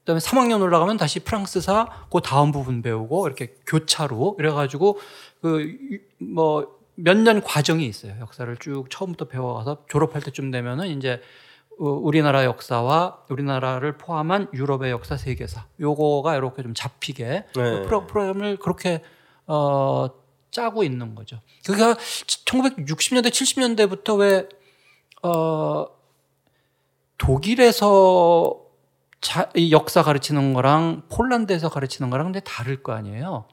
[0.01, 4.99] 그다음에 3학년 올라가면 다시 프랑스사 그 다음 부분 배우고 이렇게 교차로 이래가지고
[5.41, 8.15] 그뭐 몇 년 과정이 있어요.
[8.21, 11.21] 역사를 쭉 처음부터 배워가서 졸업할 때쯤 되면은 이제 어,
[11.91, 17.45] 우리나라 역사와 우리나라를 포함한 유럽의 역사 세계사 요거가 이렇게 좀 잡히게 네.
[17.55, 19.03] 그 프로그램을 그렇게
[19.47, 20.09] 어
[20.51, 21.41] 짜고 있는 거죠.
[21.65, 24.49] 그러니까 1960년대 70년대부터 왜
[25.23, 25.87] 어
[27.19, 28.61] 독일에서
[29.21, 33.45] 자, 이 역사 가르치는 거랑 폴란드에서 가르치는 거랑 근데 다를 거 아니에요.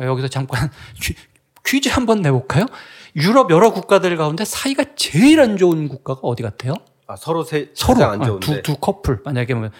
[0.00, 0.70] 여기서 잠깐
[1.64, 2.66] 퀴즈 한번 내볼까요?
[3.16, 6.74] 유럽 여러 국가들 가운데 사이가 제일 안 좋은 국가가 어디 같아요?
[7.08, 8.46] 아, 서로 세, 서로 가장 안 좋은데.
[8.46, 9.70] 두, 두 커플 만약에 뭐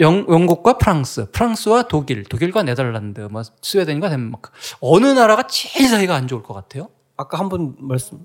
[0.00, 4.50] 영, 영국과 프랑스, 프랑스와 독일, 독일과 네덜란드, 뭐 스웨덴과 덴마크
[4.80, 6.88] 어느 나라가 제일 사이가 안 좋을 것 같아요?
[7.16, 8.18] 아까 한 분 말씀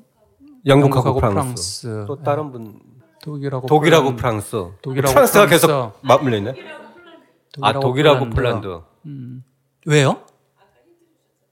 [0.68, 1.88] 영국하고, 영국하고 프랑스.
[1.88, 2.06] 프랑스.
[2.08, 2.80] 또 다른 분
[3.24, 4.52] 독일하고 독일하고 폴란드, 프랑스.
[4.82, 5.66] 독일하고 프랑스가 프랑스.
[5.68, 6.54] 계속 맞물려 있네.
[7.62, 8.82] 아, 독일하고 폴란드.
[9.86, 10.22] 왜요?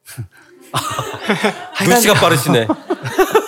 [1.87, 2.67] 눈치가 빠르시네.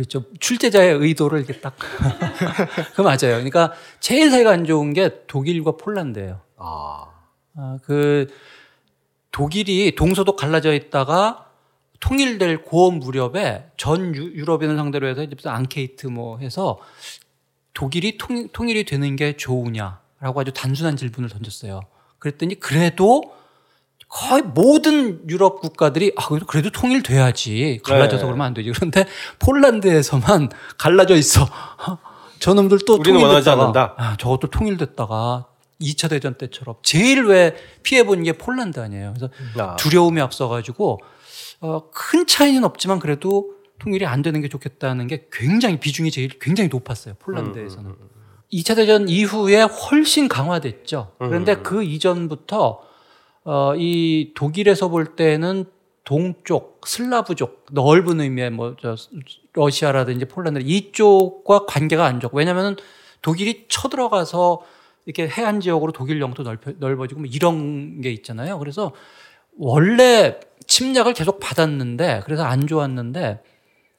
[0.00, 0.24] 그렇죠.
[0.40, 1.76] 출제자의 의도를 이렇게 딱.
[2.96, 3.36] 그 맞아요.
[3.36, 6.40] 그러니까 제일 사이가 안 좋은 게 독일과 폴란드예요.
[6.56, 7.06] 아.
[7.54, 8.26] 아, 그
[9.30, 11.50] 독일이 동서도 갈라져 있다가
[12.00, 16.78] 통일될 고원 무렵에 전 유, 유럽인을 상대로 해서 이제 앙케이트 뭐 해서
[17.74, 21.82] 독일이 통, 통일이 되는 게 좋으냐라고 아주 단순한 질문을 던졌어요.
[22.18, 23.34] 그랬더니 그래도
[24.10, 28.26] 거의 모든 유럽 국가들이 아 그래도, 통일돼야지 갈라져서 네.
[28.26, 28.72] 그러면 안 되지.
[28.74, 29.06] 그런데
[29.38, 31.48] 폴란드에서만 갈라져 있어.
[32.40, 33.94] 저 놈들 또 우리는 원하지 않는다.
[33.96, 35.46] 아, 저것도 통일됐다가
[35.80, 39.14] 2차 대전 때처럼 제일 왜 피해 본 게 폴란드 아니에요.
[39.16, 39.76] 그래서 아.
[39.76, 40.98] 두려움이 앞서가지고
[41.60, 46.68] 어, 큰 차이는 없지만 그래도 통일이 안 되는 게 좋겠다는 게 굉장히 비중이 제일 굉장히
[46.68, 47.14] 높았어요.
[47.20, 47.94] 폴란드에서는.
[48.52, 51.12] 2차 대전 이후에 훨씬 강화됐죠.
[51.18, 52.80] 그런데 그 이전부터
[53.50, 55.64] 어, 이 독일에서 볼 때는
[56.04, 58.94] 동쪽 슬라브족 넓은 의미의 뭐 저
[59.54, 62.76] 러시아라든지 폴란드 이쪽과 관계가 안 좋고 왜냐하면
[63.22, 64.62] 독일이 쳐들어가서
[65.04, 68.60] 이렇게 해안 지역으로 독일 영토 넓혀, 넓어지고 뭐 이런 게 있잖아요.
[68.60, 68.92] 그래서
[69.58, 73.42] 원래 침략을 계속 받았는데 그래서 안 좋았는데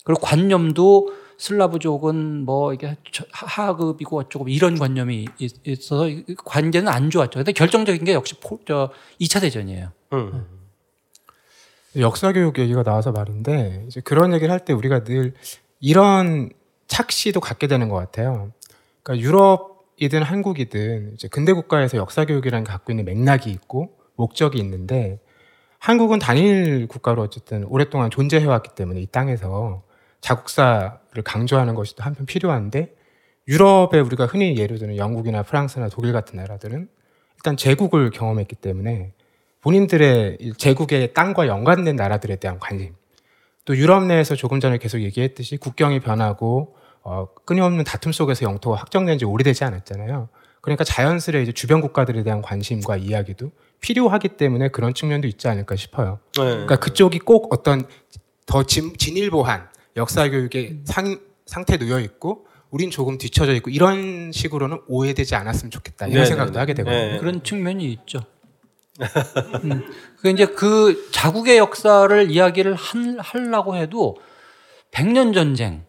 [0.05, 2.95] 그리고 관념도 슬라브족은 뭐 이게
[3.31, 6.05] 하- 하급이고 어쩌고 이런 관념이 있- 있어서
[6.45, 7.39] 관계는 안 좋았죠.
[7.39, 9.91] 근데 결정적인 게 역시 포, 저 2차 대전이에요.
[10.13, 10.45] 음.
[11.97, 15.33] 역사 교육 얘기가 나와서 말인데 이제 그런 얘기를 할 때 우리가 늘
[15.79, 16.51] 이런
[16.87, 18.51] 착시도 갖게 되는 것 같아요.
[19.01, 25.19] 그러니까 유럽이든 한국이든 이제 근대 국가에서 역사 교육이라는 게 갖고 있는 맥락이 있고 목적이 있는데
[25.79, 29.81] 한국은 단일 국가로 어쨌든 오랫동안 존재해왔기 때문에 이 땅에서
[30.21, 32.95] 자국사를 강조하는 것이 또 한편 필요한데
[33.47, 36.87] 유럽에 우리가 흔히 예를 들면 영국이나 프랑스나 독일 같은 나라들은
[37.35, 39.13] 일단 제국을 경험했기 때문에
[39.61, 42.95] 본인들의 이 제국의 땅과 연관된 나라들에 대한 관심
[43.65, 49.17] 또 유럽 내에서 조금 전에 계속 얘기했듯이 국경이 변하고 어, 끊임없는 다툼 속에서 영토가 확정된
[49.17, 50.29] 지 오래되지 않았잖아요.
[50.61, 56.19] 그러니까 자연스레 이제 주변 국가들에 대한 관심과 이야기도 필요하기 때문에 그런 측면도 있지 않을까 싶어요.
[56.37, 56.43] 네.
[56.43, 57.87] 그러니까 그쪽이 꼭 어떤
[58.45, 64.79] 더 진, 진일보한 역사 교육의 상, 상태에 놓여 있고 우린 조금 뒤처져 있고 이런 식으로는
[64.87, 67.11] 오해되지 않았으면 좋겠다 이런 네, 생각도 네, 하게 되거든요.
[67.13, 67.17] 네.
[67.19, 68.19] 그런 측면이 있죠.
[69.65, 69.83] 음,
[70.19, 74.17] 그 이제 그 자국의 역사를 이야기를 한, 하려고 해도
[74.91, 75.85] 백년 전쟁,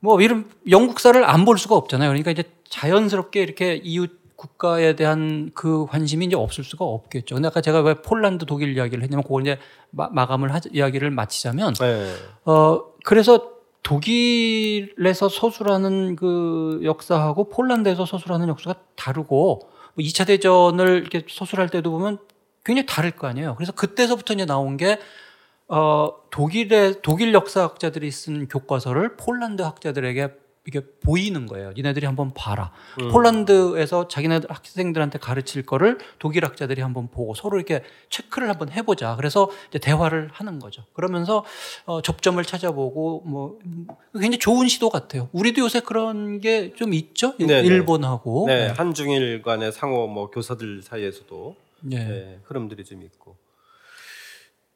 [0.00, 2.08] 뭐 이런 영국사를 안 볼 수가 없잖아요.
[2.10, 7.36] 그러니까 이제 자연스럽게 이렇게 이웃 국가에 대한 그 관심이 이제 없을 수가 없겠죠.
[7.36, 9.58] 근데 아까 제가 왜 폴란드, 독일 이야기를 했냐면 그걸 이제
[9.90, 12.12] 마, 마감을 하, 이야기를 마치자면 네.
[12.44, 13.52] 어, 그래서
[13.84, 19.60] 독일에서 서술하는 그 역사하고 폴란드에서 서술하는 역사가 다르고
[19.94, 22.18] 뭐 2차 대전을 이렇게 서술할 때도 보면
[22.64, 23.54] 굉장히 다를 거 아니에요.
[23.54, 24.98] 그래서 그때서부터 이제 나온 게
[25.68, 31.72] 어, 독일의 독일 역사학자들이 쓴 교과서를 폴란드 학자들에게 이게 보이는 거예요.
[31.72, 32.70] 니네들이 한번 봐라.
[33.10, 39.16] 폴란드에서 자기네 학생들한테 가르칠 거를 독일 학자들이 한번 보고 서로 이렇게 체크를 한번 해보자.
[39.16, 40.84] 그래서 이제 대화를 하는 거죠.
[40.92, 41.44] 그러면서
[41.84, 45.28] 어, 접점을 찾아보고 뭐 음, 굉장히 좋은 시도 같아요.
[45.32, 47.36] 우리도 요새 그런 게 좀 있죠.
[47.38, 47.62] 네네.
[47.62, 48.44] 일본하고.
[48.46, 51.96] 네, 한중일 간의 상호 뭐 교사들 사이에서도 네.
[52.06, 53.36] 네, 흐름들이 좀 있고.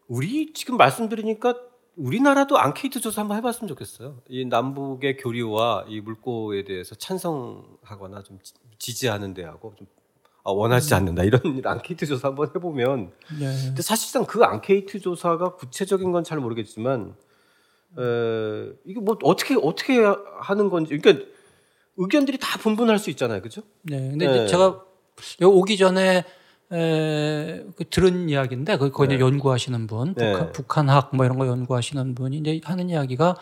[0.08, 1.54] 우리 지금 말씀드리니까
[1.96, 4.18] 우리나라도 앙케이트 조사 한번 해봤으면 좋겠어요.
[4.28, 9.86] 이 남북의 교류와 이 물고에 대해서 찬성하거나 좀 지- 지지하는 데하고 좀
[10.44, 13.12] 아, 원하지 않는다 이런 앙케이트 조사 한번 해보면.
[13.40, 13.46] 네.
[13.66, 17.14] 근데 사실상 그 앙케이트 조사가 구체적인 건 잘 모르겠지만,
[17.98, 19.98] 에, 이게 뭐 어떻게 어떻게
[20.40, 21.24] 하는 건지, 그러니까
[21.96, 23.62] 의견들이 다 분분할 수 있잖아요, 그죠?
[23.82, 23.98] 네.
[24.10, 24.46] 근데 네.
[24.46, 24.84] 제가
[25.40, 26.24] 여기 오기 전에
[26.72, 29.20] 에, 그 들은 이야기인데 그 거기 네.
[29.20, 30.32] 연구하시는 분, 네.
[30.32, 33.36] 북한, 북한학 뭐 이런 거 연구하시는 분이 이제 하는 이야기가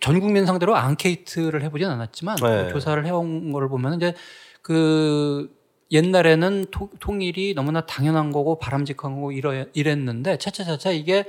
[0.00, 2.64] 전 국민 상대로 앙케이트를 해보진 않았지만 네.
[2.66, 4.14] 그 조사를 해온 거를 보면 이제
[4.62, 5.54] 그
[5.90, 11.24] 옛날에는 토- 통일이 너무나 당연한 거고 바람직한 거고 이러, 이랬는데 차차차차 이게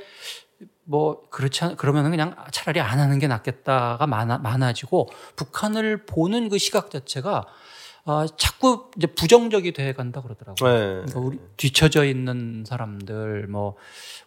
[0.83, 6.57] 뭐 그렇지 않, 그러면은 그냥 차라리 안 하는 게 낫겠다가 많아, 많아지고 북한을 보는 그
[6.57, 7.45] 시각 자체가
[8.09, 10.73] 어, 자꾸 이제 부정적이 돼 간다 그러더라고요.
[10.73, 10.79] 네.
[10.79, 13.75] 그러니까 우리 뒤처져 있는 사람들, 뭐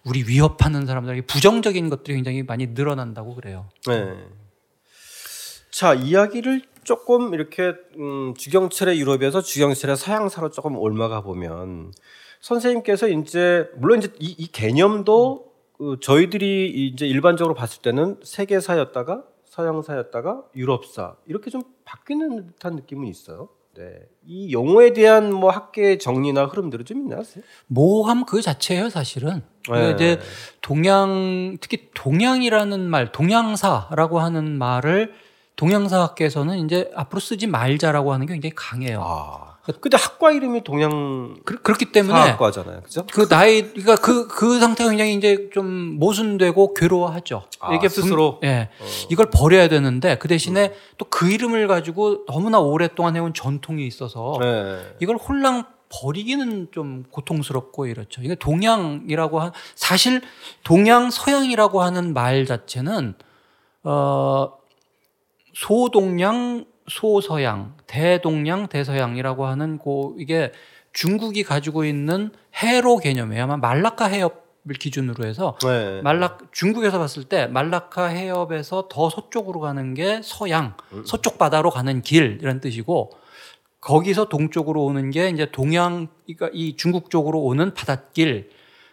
[0.06, 3.68] 우리 위협하는 사람들, 부정적인 것들이 굉장히 많이 늘어난다고 그래요.
[3.88, 4.14] 네.
[5.72, 11.90] 자 이야기를 조금 이렇게 음, 주경철의 유럽에서 주경철의 서양사로 조금 옮아가 보면
[12.40, 20.44] 선생님께서 이제 물론 이제 이, 이 개념도 그 저희들이 이제 일반적으로 봤을 때는 세계사였다가 서양사였다가
[20.54, 23.48] 유럽사 이렇게 좀 바뀌는 듯한 느낌은 있어요.
[23.76, 23.84] 네.
[24.26, 27.22] 이 용어에 대한 뭐 학계의 정리나 흐름들은 좀 있나요?
[27.66, 29.42] 모함 그 자체예요, 사실은.
[29.70, 29.92] 네.
[29.92, 30.20] 이제
[30.60, 35.14] 동양 특히 동양이라는 말, 동양사라고 하는 말을
[35.56, 39.02] 동양사학계에서는 이제 앞으로 쓰지 말자라고 하는 게 굉장히 강해요.
[39.04, 39.51] 아.
[39.80, 43.06] 근데 학과 이름이 동양 그, 렇기 때문에 사학과잖아요, 그죠?
[43.12, 45.64] 그 나이 그러니까 그그 상태가 굉장히 이제 좀
[46.00, 47.44] 모순되고 괴로워하죠.
[47.60, 48.40] 아, 스스로?
[48.40, 48.70] 분- 예.
[49.08, 54.96] 이걸 버려야 되는데 그 대신에 또그 이름을 가지고 너무나 오랫동안 해온 전통이 있어서 네.
[54.98, 58.20] 이걸 홀랑 버리기는 좀 고통스럽고 이렇죠.
[58.22, 60.22] 이게 동양이라고 한 사실
[60.64, 63.14] 동양 서양이라고 하는 말 자체는
[63.84, 64.52] 어
[65.54, 66.64] 소동양
[66.96, 70.52] 소서양 대동양 대서양이라고 하는 고 이게
[70.92, 72.30] 중국이 가지고 있는
[72.62, 73.44] 해로 개념이에요.
[73.44, 76.02] 아마 말라카 해협을 기준으로 해서 네.
[76.02, 80.74] 말락 중국에서 봤을 때 말라카 해협에서 더 서쪽으로 가는 게 서양
[81.06, 83.10] 서쪽 바다로 가는 길 이런 뜻이고
[83.80, 88.50] 거기서 동쪽으로 오는 게 이제 동양 그러니까 이 중국 쪽으로 오는 바닷길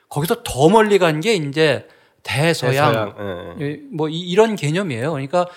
[0.08, 1.88] 거기서 더 멀리 간 게 이제
[2.24, 3.66] 대서양, 대서양, 예.
[3.66, 5.12] 예, 뭐 이- 이런 개념이에요.
[5.12, 5.52] 그러니까 그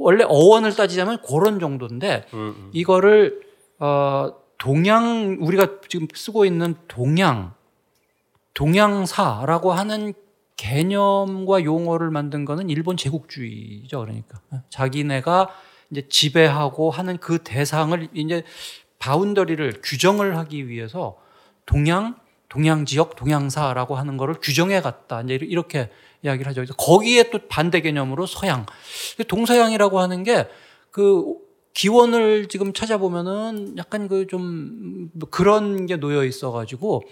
[0.00, 2.70] 원래 어원을 따지자면 그런 정도인데 음, 음.
[2.72, 3.42] 이거를
[3.78, 7.54] 어 동양 우리가 지금 쓰고 있는 동양
[8.54, 10.12] 동양사라고 하는
[10.56, 14.00] 개념과 용어를 만든 거는 일본 제국주의죠.
[14.00, 15.48] 그러니까 자기네가
[15.90, 18.42] 이제 지배하고 하는 그 대상을 이제
[18.98, 21.16] 바운더리를 규정을 하기 위해서
[21.64, 22.16] 동양
[22.48, 25.22] 동양 지역 동양사라고 하는 거를 규정해 갔다.
[25.22, 25.88] 이제 이렇게
[26.22, 26.64] 이야기를 하죠.
[26.76, 28.66] 거기에 또 반대 개념으로 서양.
[29.28, 30.48] 동서양이라고 하는 게
[30.90, 31.36] 그
[31.72, 37.02] 기원을 지금 찾아보면은 약간 그 좀 그런 게 놓여 있어 가지고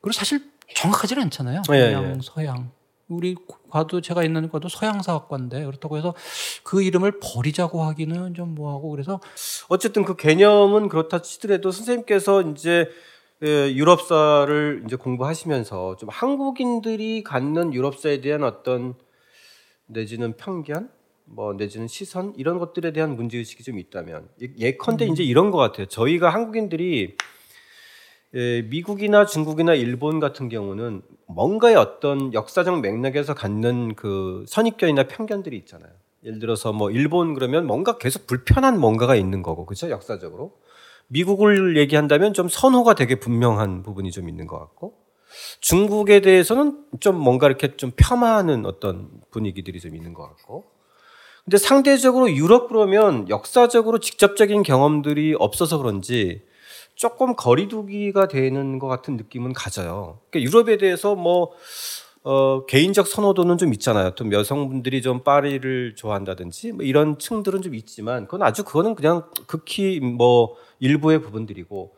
[0.00, 0.42] 그리고 사실
[0.74, 1.62] 정확하지는 않잖아요.
[1.72, 2.18] 예, 동양 예.
[2.22, 2.70] 서양.
[3.08, 3.34] 우리
[3.68, 6.14] 과도 제가 있는 과도 서양사학과인데 그렇다고 해서
[6.62, 9.20] 그 이름을 버리자고 하기는 좀 뭐하고 그래서
[9.68, 12.88] 어쨌든 그 개념은 그렇다 치더라도 선생님께서 이제 예,
[13.42, 18.94] 유럽사를 이제 공부하시면서 좀 한국인들이 갖는 유럽사에 대한 어떤
[19.86, 20.90] 내지는 편견,
[21.24, 25.58] 뭐 내지는 시선 이런 것들에 대한 문제 의식이 좀 있다면 예- 예컨대 이제 이런 것
[25.58, 25.86] 같아요.
[25.86, 27.16] 저희가 한국인들이
[28.34, 35.90] 예, 미국이나 중국이나 일본 같은 경우는 뭔가의 어떤 역사적 맥락에서 갖는 그 선입견이나 편견들이 있잖아요.
[36.24, 40.52] 예를 들어서 뭐 일본 그러면 뭔가 계속 불편한 뭔가가 있는 거고 그렇죠 역사적으로
[41.10, 44.94] 미국을 얘기한다면 좀 선호가 되게 분명한 부분이 좀 있는 것 같고
[45.60, 50.64] 중국에 대해서는 좀 뭔가 이렇게 좀 폄하하는 어떤 분위기들이 좀 있는 것 같고
[51.44, 56.42] 근데 상대적으로 유럽 그러면 역사적으로 직접적인 경험들이 없어서 그런지
[56.94, 60.20] 조금 거리두기가 되는 것 같은 느낌은 가져요.
[60.30, 61.52] 그러니까 유럽에 대해서 뭐
[62.22, 64.10] 어, 개인적 선호도는 좀 있잖아요.
[64.10, 70.00] 또 여성분들이 좀 파리를 좋아한다든지 뭐 이런 층들은 좀 있지만 그건 아주 그거는 그냥 극히
[70.00, 71.94] 뭐 일부의 부분들이고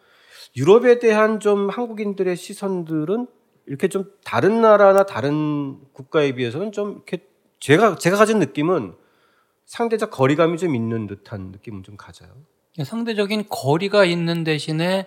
[0.56, 3.26] 유럽에 대한 좀 한국인들의 시선들은
[3.66, 7.24] 이렇게 좀 다른 나라나 다른 국가에 비해서는 좀 이렇게
[7.60, 8.94] 제가 제가 가진 느낌은
[9.64, 12.30] 상대적 거리감이 좀 있는 듯한 느낌은 좀 가져요.
[12.82, 15.06] 상대적인 거리가 있는 대신에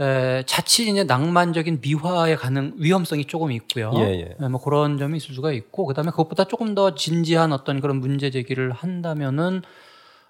[0.00, 3.92] 에, 자칫 이제 낭만적인 미화에 가는 위험성이 조금 있고요.
[3.98, 4.48] 예, 예.
[4.48, 8.72] 뭐 그런 점이 있을 수가 있고 그다음에 그것보다 조금 더 진지한 어떤 그런 문제 제기를
[8.72, 9.62] 한다면은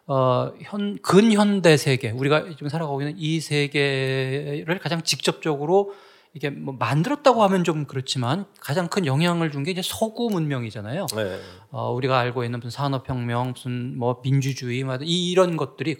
[0.07, 5.93] 어, 현 근현대 세계 우리가 지금 살아가고 있는 이 세계를 가장 직접적으로
[6.35, 11.07] 이게 뭐 만들었다고 하면 좀 그렇지만 가장 큰 영향을 준 게 이제 서구 문명이잖아요.
[11.15, 11.39] 네.
[11.71, 15.97] 어, 우리가 알고 있는 무슨 산업혁명, 무슨 뭐 민주주의, 뭐 이- 이런 것들이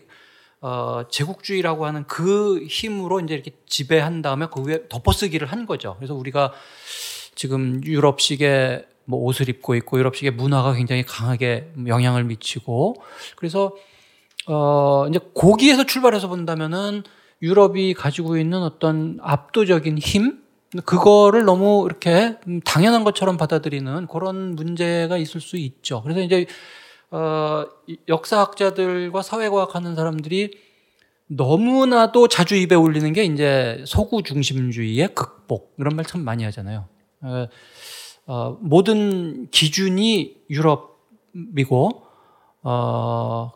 [0.63, 5.97] 어, 제국주의라고 하는 그 힘으로 이제 이렇게 지배한 다음에 그 위에 덮어쓰기를 한 거죠.
[5.99, 6.53] 그래서 우리가
[7.35, 12.97] 지금 유럽식의 뭐 옷을 입고 있고 유럽식의 문화가 굉장히 강하게 영향을 미치고
[13.37, 13.75] 그래서
[14.47, 17.03] 어 이제 거기에서 출발해서 본다면은
[17.43, 20.43] 유럽이 가지고 있는 어떤 압도적인 힘
[20.87, 26.03] 그거를 너무 이렇게 당연한 것처럼 받아들이는 그런 문제가 있을 수 있죠.
[26.03, 26.47] 그래서 이제
[27.11, 30.53] 어, 이 역사학자들과 사회과학 하는 사람들이
[31.27, 36.87] 너무나도 자주 입에 올리는 게 이제 서구 중심주의의 극복 이런 말 참 많이 하잖아요.
[37.23, 37.47] 어,
[38.27, 42.03] 어, 모든 기준이 유럽이고
[42.63, 43.53] 어,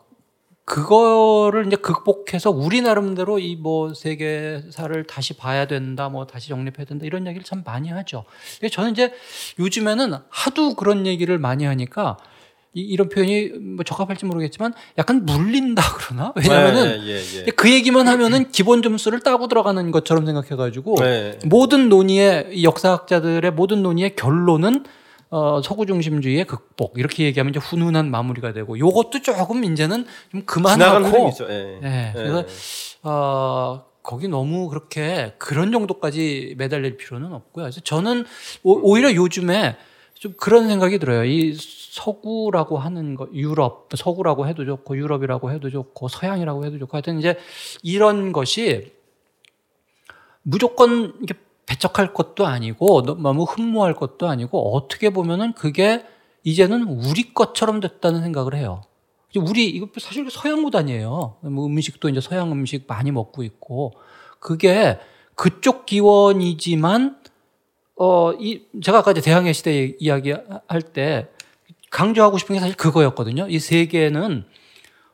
[0.67, 7.05] 그거를 이제 극복해서 우리 나름대로 이 뭐 세계사를 다시 봐야 된다, 뭐 다시 정립해야 된다
[7.05, 8.25] 이런 얘기를 참 많이 하죠.
[8.71, 9.13] 저는 이제
[9.59, 12.17] 요즘에는 하도 그런 얘기를 많이 하니까
[12.73, 17.51] 이, 런 표현이 뭐 적합할지 모르겠지만 약간 물린다 그러나 왜냐하면은 네, 예, 예.
[17.51, 21.39] 그 얘기만 하면은 기본 점수를 따고 들어가는 것처럼 생각해가지고 네.
[21.45, 24.83] 모든 논의의 역사학자들의 모든 논의의 결론은
[25.29, 31.31] 어, 서구 중심주의의 극복 이렇게 얘기하면 이제 훈훈한 마무리가 되고 요것도 조금 이제는 좀 그만하고
[31.49, 31.79] 예.
[31.81, 32.11] 네.
[32.13, 32.45] 그래서
[33.03, 37.65] 어, 거기 너무 그렇게 그런 정도까지 매달릴 필요는 없고요.
[37.65, 38.25] 그래서 저는
[38.63, 39.75] 오, 오히려 요즘에
[40.13, 41.25] 좀 그런 생각이 들어요.
[41.25, 47.19] 이 서구라고 하는 거, 유럽, 서구라고 해도 좋고, 유럽이라고 해도 좋고, 서양이라고 해도 좋고, 하여튼
[47.19, 47.37] 이제
[47.83, 48.93] 이런 것이
[50.41, 51.33] 무조건 이게
[51.67, 56.03] 배척할 것도 아니고, 너무 흠모할 것도 아니고, 어떻게 보면은 그게
[56.43, 58.81] 이제는 우리 것처럼 됐다는 생각을 해요.
[59.35, 61.35] 우리, 이거 사실 서양 무단이에요.
[61.41, 63.93] 뭐 음식도 이제 서양 음식 많이 먹고 있고,
[64.39, 64.97] 그게
[65.35, 67.17] 그쪽 기원이지만,
[67.97, 70.33] 어, 이, 제가 아까 이제 대항해 시대 이야기
[70.67, 71.27] 할 때,
[71.89, 73.47] 강조하고 싶은 게 사실 그거였거든요.
[73.49, 74.45] 이 세계는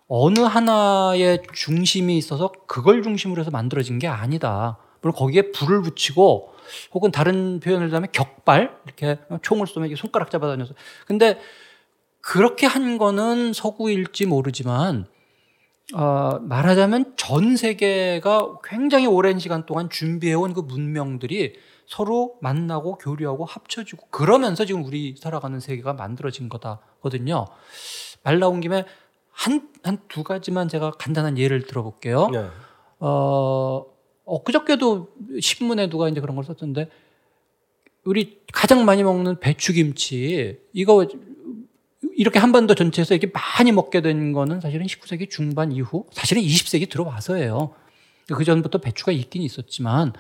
[0.08, 4.78] 어느 하나의 중심이 있어서 그걸 중심으로 해서 만들어진 게 아니다.
[5.04, 6.52] 물론 거기에 불을 붙이고
[6.94, 10.74] 혹은 다른 표현을 하면 격발 이렇게 총을 쏘면 이게 손가락 잡아다녀서
[11.06, 11.40] 근데
[12.22, 15.06] 그렇게 한 거는 서구일지 모르지만
[15.94, 21.54] 어, 말하자면 전 세계가 굉장히 오랜 시간 동안 준비해온 그 문명들이
[21.86, 27.46] 서로 만나고 교류하고 합쳐지고 그러면서 지금 우리 살아가는 세계가 만들어진 거다거든요.
[28.24, 28.86] 말 나온 김에
[29.32, 32.30] 한, 한 두 가지만 제가 간단한 예를 들어볼게요.
[32.30, 32.48] 네.
[33.00, 33.86] 어,
[34.26, 35.10] 엊그저께도
[35.42, 36.90] 신문에 누가 이제 그런 걸 썼던데,
[38.06, 41.08] 우리 가장 많이 먹는 배추김치, 이거
[42.16, 47.74] 이렇게 한반도 전체에서 이렇게 많이 먹게 된 거는 사실은 19세기 중반 이후, 사실은 20세기 들어와서예요.
[48.34, 50.14] 그 전부터 배추가 있긴 있었지만,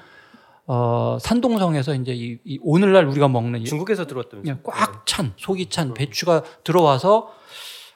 [0.66, 5.94] 어, 산동성에서 이제 이, 이 오늘날 우리가 먹는 중국에서 들어왔다면서 꽉찬 속이 찬 음.
[5.94, 7.34] 배추가 들어와서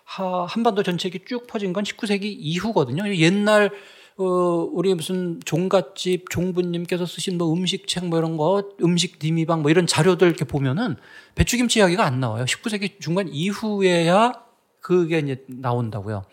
[0.04, 3.08] 하, 한반도 전체에 쭉 퍼진 건 19세기 이후거든요.
[3.16, 3.72] 옛날
[4.20, 9.86] 어, 우리 무슨 종갓집 종부님께서 쓰신 뭐 음식책 뭐 이런 거 음식 디미방 뭐 이런
[9.86, 10.96] 자료들 이렇게 보면은
[11.36, 12.46] 배추김치 이야기가 안 나와요.
[12.46, 14.34] 19세기 중반 이후에야
[14.82, 16.26] 그게 이제 나온다고요.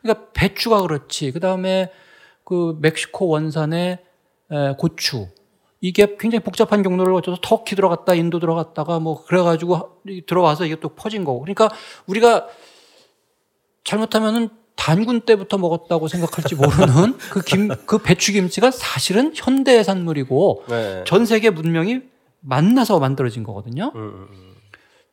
[0.00, 1.32] 그러니까 배추가 그렇지.
[1.32, 1.92] 그 다음에
[2.42, 3.98] 그 멕시코 원산의
[4.78, 5.28] 고추
[5.82, 11.24] 이게 굉장히 복잡한 경로를 거쳐서 터키 들어갔다 인도 들어갔다가 뭐 그래가지고 들어와서 이게 또 퍼진
[11.24, 11.68] 거고 그러니까
[12.06, 12.48] 우리가
[13.84, 21.04] 잘못하면은 단군 때부터 먹었다고 생각할지 모르는 그 김, 그 배추김치가 사실은 현대 산물이고 네.
[21.06, 22.02] 전 세계 문명이
[22.40, 23.90] 만나서 만들어진 거거든요.
[23.94, 24.54] 음, 음, 음.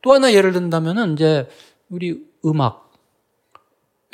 [0.02, 1.48] 또 하나 예를 든다면은 이제
[1.88, 2.92] 우리 음악.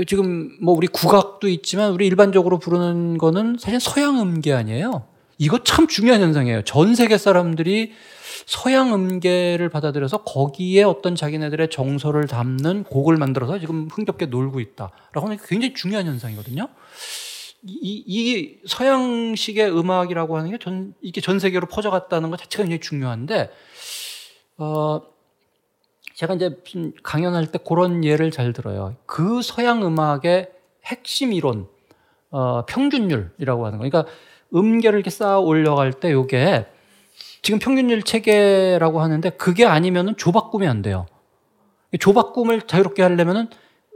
[0.06, 5.09] 지금 뭐 우리 국악도 있지만 우리 일반적으로 부르는 거는 사실 서양 음계 아니에요.
[5.40, 6.62] 이거 참 중요한 현상이에요.
[6.62, 7.94] 전 세계 사람들이
[8.44, 15.38] 서양 음계를 받아들여서 거기에 어떤 자기네들의 정서를 담는 곡을 만들어서 지금 흥겹게 놀고 있다라고 하는
[15.38, 16.68] 게 굉장히 중요한 현상이거든요.
[17.62, 23.50] 이, 이 서양식의 음악이라고 하는 게 전, 이게 전 세계로 퍼져갔다는 것 자체가 굉장히 중요한데,
[24.58, 25.00] 어,
[26.16, 26.54] 제가 이제
[27.02, 28.96] 강연할 때 그런 예를 잘 들어요.
[29.06, 30.50] 그 서양 음악의
[30.84, 31.66] 핵심 이론,
[32.30, 33.88] 어, 평균율이라고 하는 거.
[33.88, 34.10] 그러니까
[34.54, 36.66] 음계를 이렇게 쌓아 올려갈 때 요게
[37.42, 41.06] 지금 평균율 체계라고 하는데 그게 아니면은 조바꿈이 안 돼요.
[41.98, 43.48] 조바꿈을 자유롭게 하려면은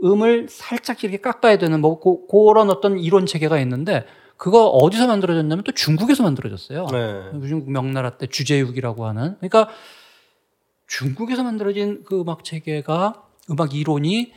[0.02, 4.04] 음을 살짝 이렇게 깎아야 되는 뭐 고, 그런 어떤 이론 체계가 있는데
[4.36, 6.86] 그거 어디서 만들어졌냐면 또 중국에서 만들어졌어요.
[6.90, 7.46] 네.
[7.46, 9.36] 중국 명나라 때 주제육이라고 하는.
[9.36, 9.68] 그러니까
[10.86, 14.32] 중국에서 만들어진 그 음악 체계가 음악 이론이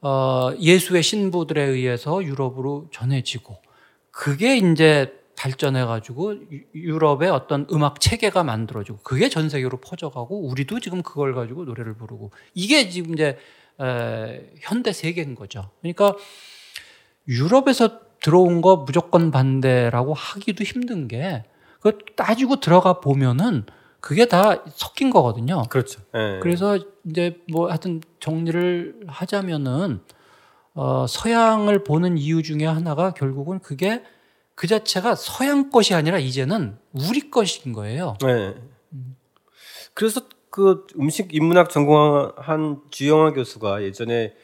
[0.00, 3.56] 어, 예수의 신부들에 의해서 유럽으로 전해지고
[4.10, 5.12] 그게 이제
[5.42, 6.36] 발전해가지고
[6.74, 12.30] 유럽의 어떤 음악 체계가 만들어지고 그게 전 세계로 퍼져가고 우리도 지금 그걸 가지고 노래를 부르고
[12.54, 13.38] 이게 지금 이제
[13.80, 15.70] 에, 현대 세계인 거죠.
[15.80, 16.14] 그러니까
[17.26, 21.44] 유럽에서 들어온 거 무조건 반대라고 하기도 힘든 게
[21.82, 23.64] 그 따지고 들어가 보면은
[24.00, 25.64] 그게 다 섞인 거거든요.
[25.68, 26.00] 그렇죠.
[26.14, 26.38] 네.
[26.40, 30.00] 그래서 이제 뭐 하여튼 정리를 하자면은
[30.74, 34.02] 어, 서양을 보는 이유 중에 하나가 결국은 그게
[34.62, 38.16] 그 자체가 서양 것이 아니라 이제는 우리 것인 거예요.
[38.22, 38.54] 네.
[39.92, 44.34] 그래서 그 음식 인문학 전공한 주영아 교수가 예전에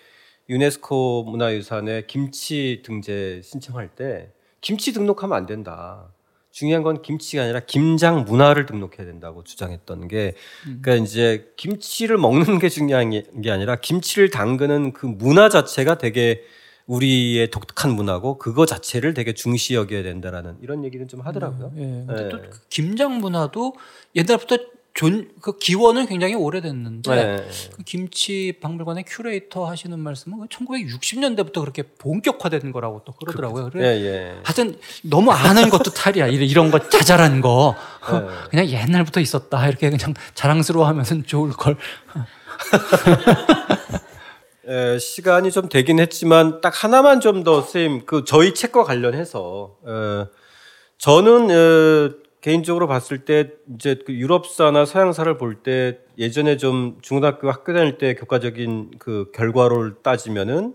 [0.48, 6.12] 유네스코 문화유산에 김치 등재 신청할 때 김치 등록하면 안 된다.
[6.50, 10.34] 중요한 건 김치가 아니라 김장 문화를 등록해야 된다고 주장했던 게
[10.66, 10.80] 음.
[10.82, 16.42] 그러니까 이제 김치를 먹는 게 중요한 게 아니라 김치를 담그는 그 문화 자체가 되게
[16.88, 21.72] 우리의 독특한 문화고 그거 자체를 되게 중시 여겨야 된다라는 이런 얘기는 좀 하더라고요.
[21.76, 21.82] 예.
[22.06, 22.28] 근데 네.
[22.30, 23.74] 또 그 김장 문화도
[24.16, 24.56] 옛날부터
[24.94, 27.48] 존, 그 기원은 굉장히 오래됐는데 네.
[27.76, 33.66] 그 김치 박물관의 큐레이터 하시는 말씀은 1960년대부터 그렇게 본격화된 거라고 또 그러더라고요.
[33.66, 34.40] 예, 그래 예.
[34.42, 36.26] 하여튼 너무 아는 것도 탈이야.
[36.26, 37.76] 이런, 거 자잘한 거
[38.50, 41.76] 그냥 옛날부터 있었다 이렇게 그냥 자랑스러워하면 좋을 걸.
[44.68, 50.26] 에, 시간이 좀 되긴 했지만 딱 하나만 좀 더 선생님 그 저희 책과 관련해서 에,
[50.98, 52.10] 저는 에,
[52.40, 58.14] 개인적으로 봤을 때 이제 그 유럽사나 서양사를 볼 때 예전에 좀 중고등학교 학교 다닐 때
[58.14, 60.74] 교과적인 그 결과를 따지면은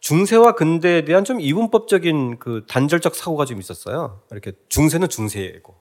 [0.00, 4.22] 중세와 근대에 대한 좀 이분법적인 그 단절적 사고가 좀 있었어요.
[4.30, 5.74] 이렇게 중세는 중세이고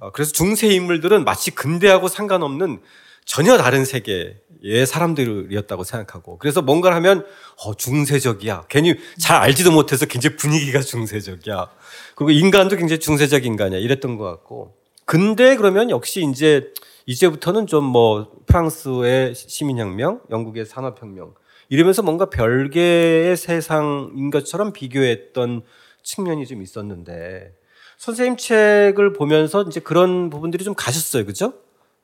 [0.00, 2.80] 어, 그래서 중세 인물들은 마치 근대하고 상관없는
[3.24, 7.26] 전혀 다른 세계의 사람들이었다고 생각하고 그래서 뭔가를 하면
[7.64, 8.64] 어, 중세적이야.
[8.68, 11.70] 괜히 잘 알지도 못해서 굉장히 분위기가 중세적이야.
[12.16, 13.78] 그리고 인간도 굉장히 중세적 인간이야.
[13.78, 16.72] 이랬던 것 같고 근대 그러면 역시 이제
[17.06, 21.34] 이제부터는 좀 뭐 프랑스의 시민혁명, 영국의 산업혁명
[21.68, 25.62] 이러면서 뭔가 별개의 세상인 것처럼 비교했던
[26.02, 27.52] 측면이 좀 있었는데
[27.96, 31.54] 선생님 책을 보면서 이제 그런 부분들이 좀 가셨어요, 그죠?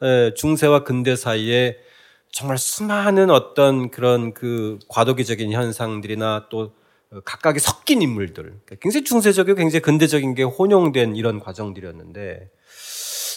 [0.03, 1.77] 예, 중세와 근대 사이에
[2.33, 6.75] 정말 수많은 어떤 그런 그 과도기적인 현상들이나 또
[7.25, 12.51] 각각의 섞인 인물들, 그러니까 굉장히 중세적이고 굉장히 근대적인 게 혼용된 이런 과정들이었는데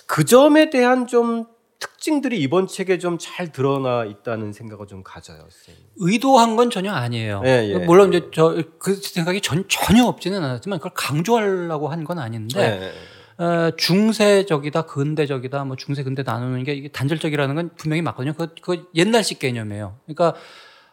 [0.07, 1.45] 그 점에 대한 좀
[1.79, 5.83] 특징들이 이번 책에 좀 잘 드러나 있다는 생각을 좀 가져요, 선생님.
[5.97, 7.41] 의도한 건 전혀 아니에요.
[7.45, 7.77] 예, 예.
[7.85, 12.91] 물론 이제 저 그 생각이 전, 전혀 없지는 않았지만 그걸 강조하려고 한 건 아닌데 예.
[13.39, 18.33] 어, 중세적이다, 근대적이다, 뭐 중세 근대 나누는 게 이게 단절적이라는 건 분명히 맞거든요.
[18.33, 19.95] 그, 그 옛날식 개념이에요.
[20.05, 20.37] 그러니까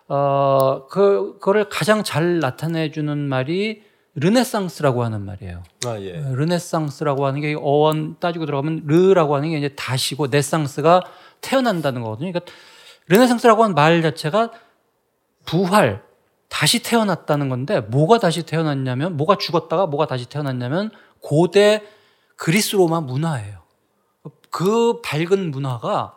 [0.07, 3.83] 어, 그, 그거를 가장 잘 나타내주는 말이
[4.15, 5.65] 르네상스라고 하는 말이에요.
[5.87, 6.13] 아, 예.
[6.35, 11.03] 르네상스라고 하는 게 어원 따지고 들어가면 re라고 하는 게 이제 다시고 naissance가
[11.41, 12.31] 태어난다는 거거든요.
[12.31, 12.53] 그러니까
[13.09, 14.53] 르네상스라고 하는 말 자체가
[15.45, 16.03] 부활,
[16.49, 20.91] 다시 태어났다는 건데 뭐가 다시 태어났냐면 뭐가 죽었다가 뭐가 다시 태어났냐면
[21.21, 21.83] 고대
[22.37, 23.63] 그리스 로마 문화예요.
[24.51, 26.15] 그 밝은 문화가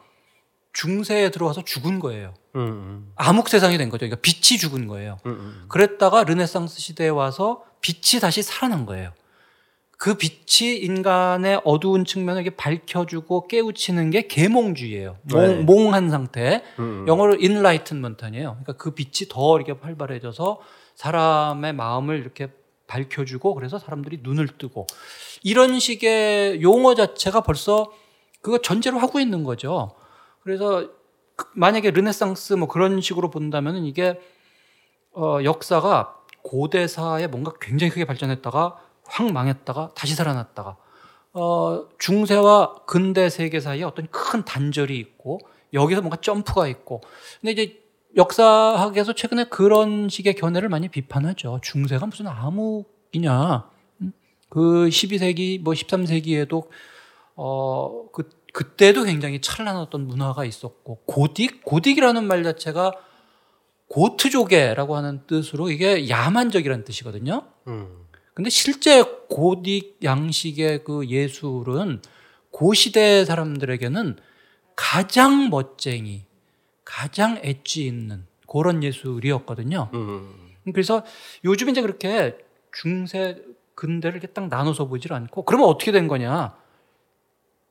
[0.73, 2.33] 중세에 들어와서 죽은 거예요.
[2.55, 4.05] 음, 음, 암흑 세상이 된 거죠.
[4.05, 5.17] 그러니까 빛이 죽은 거예요.
[5.25, 5.65] 음, 음.
[5.67, 9.11] 그랬다가 르네상스 시대에 와서 빛이 다시 살아난 거예요.
[9.97, 15.17] 그 빛이 인간의 어두운 측면을 이렇게 밝혀주고 깨우치는 게 계몽주의예요.
[15.23, 15.55] 몽, 네.
[15.63, 16.63] 몽 한 상태.
[16.79, 17.07] 음, 음.
[17.07, 18.51] 영어로 enlightenment 아니에요.
[18.63, 20.59] 그러니까 그 빛이 더 이렇게 활발해져서
[20.95, 22.47] 사람의 마음을 이렇게
[22.89, 24.87] 밝혀주고 그래서 사람들이 눈을 뜨고
[25.43, 27.91] 이런 식의 용어 자체가 벌써
[28.41, 29.95] 그거 전제로 하고 있는 거죠.
[30.43, 30.89] 그래서
[31.35, 34.19] 그- 만약에 르네상스 뭐 그런 식으로 본다면은 이게
[35.13, 40.77] 어, 역사가 고대사에 뭔가 굉장히 크게 발전했다가 확 망했다가 다시 살아났다가
[41.33, 45.39] 어, 중세와 근대 세계 사이에 어떤 큰 단절이 있고
[45.73, 47.01] 여기서 뭔가 점프가 있고
[47.39, 47.83] 근데 이제
[48.19, 51.59] 역사학에서 최근에 그런 식의 견해를 많이 비판하죠.
[51.63, 53.69] 중세가 무슨 암흑이냐.
[54.01, 54.11] 음?
[54.49, 56.67] 그 12세기 뭐 13세기에도
[57.35, 59.39] 어, 그 그때도 굉장히
[59.77, 62.91] 어떤 문화가 있었고 고딕 고딕이라는 말 자체가
[63.87, 67.43] 고트조개라고 하는 뜻으로 이게 야만적이라는 뜻이거든요.
[67.67, 68.05] 음.
[68.33, 72.01] 근데 실제 고딕 양식의 그 예술은
[72.51, 74.17] 고시대 사람들에게는
[74.75, 76.25] 가장 멋쟁이,
[76.89, 79.91] 가장 엣지 있는 그런 예술이었거든요.
[79.93, 80.33] 음.
[80.73, 81.03] 그래서
[81.45, 82.35] 요즘 이제 그렇게
[82.73, 83.43] 중세
[83.75, 86.55] 근대를 이렇게 딱 나눠서 보질 않고 그러면 어떻게 된 거냐?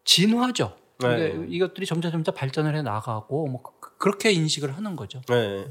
[0.04, 0.76] 진화죠.
[0.98, 1.46] 근데 네.
[1.48, 5.20] 이것들이 점차 점차 발전을 해 나가고 뭐 그- 그렇게 인식을 하는 거죠.
[5.28, 5.66] 네.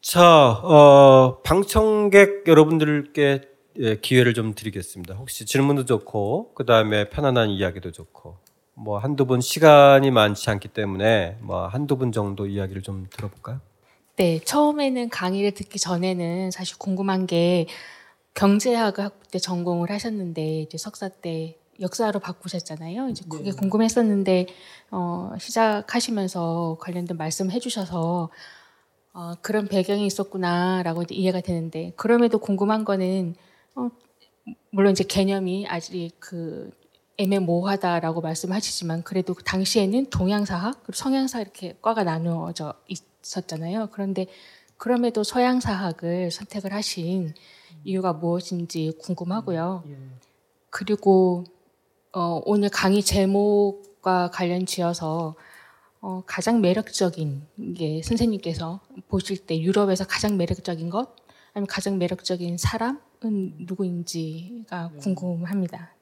[0.00, 3.42] 자, 어, 방청객 여러분들께
[3.78, 5.14] 예, 기회를 좀 드리겠습니다.
[5.14, 8.38] 혹시 질문도 좋고, 그 다음에 편안한 이야기도 좋고,
[8.82, 13.60] 뭐 한두 분 시간이 많지 않기 때문에 뭐 한두 분 정도 이야기를 좀 들어볼까요?
[14.16, 17.66] 네, 처음에는 강의를 듣기 전에는 사실 궁금한 게
[18.32, 23.10] 경제학을 학부 때 전공을 하셨는데 이제 석사 때 역사로 바꾸셨잖아요.
[23.10, 24.46] 이제 그게 궁금했었는데
[24.90, 28.30] 어, 시작하시면서 관련된 말씀 해주셔서
[29.12, 33.34] 어, 그런 배경이 있었구나라고 이제 이해가 되는데 그럼에도 궁금한 거는
[33.74, 33.90] 어,
[34.70, 36.70] 물론 이제 개념이 아직 그
[37.20, 43.88] 애매모호하다라고 말씀하시지만 그래도 그 당시에는 동양사학 그리고 성향사 이렇게 과가 나누어져 있었잖아요.
[43.92, 44.26] 그런데
[44.78, 47.34] 그럼에도 서양사학을 선택을 하신
[47.84, 49.84] 이유가 무엇인지 궁금하고요.
[50.70, 51.44] 그리고
[52.12, 55.36] 어, 오늘 강의 제목과 관련 지어서
[56.00, 61.14] 어, 가장 매력적인 게 선생님께서 보실 때 유럽에서 가장 매력적인 것
[61.52, 65.94] 아니면 가장 매력적인 사람은 누구인지가 궁금합니다.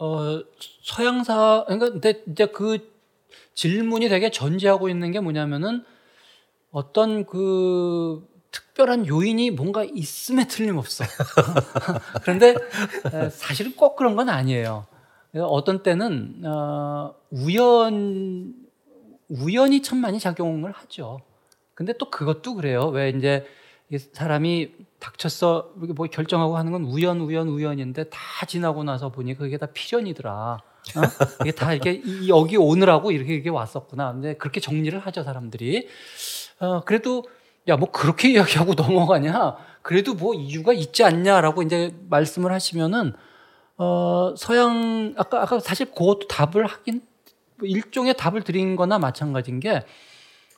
[0.00, 0.42] 어,
[0.82, 2.90] 서양사, 그러니까 근데 이제 그
[3.54, 5.84] 질문이 되게 전제하고 있는 게 뭐냐면은
[6.70, 11.04] 어떤 그 특별한 요인이 뭔가 있음에 틀림없어.
[12.22, 12.54] 그런데
[13.30, 14.86] 사실은 꼭 그런 건 아니에요.
[15.34, 18.54] 어떤 때는 어, 우연
[19.28, 21.20] 우연이 참 많이 작용을 하죠.
[21.74, 22.86] 근데 또 그것도 그래요.
[22.86, 23.46] 왜 이제
[24.12, 29.66] 사람이 닥쳤어 뭐 결정하고 하는 건 우연 우연 우연인데 다 지나고 나서 보니 그게 다
[29.66, 30.32] 피전이더라.
[30.32, 30.60] 어?
[31.42, 34.12] 이게 다 이렇게 여기 오느라고 이렇게 이렇게 왔었구나.
[34.12, 35.88] 근데 그렇게 정리를 하죠 사람들이.
[36.60, 37.24] 어, 그래도
[37.68, 39.56] 야 뭐 그렇게 이야기하고 넘어가냐?
[39.82, 43.14] 그래도 뭐 이유가 있지 않냐라고 이제 말씀을 하시면은
[43.78, 47.02] 어, 서양 아까 아까 사실 그것도 답을 하긴
[47.58, 49.82] 뭐 일종의 답을 드린 거나 마찬가지인 게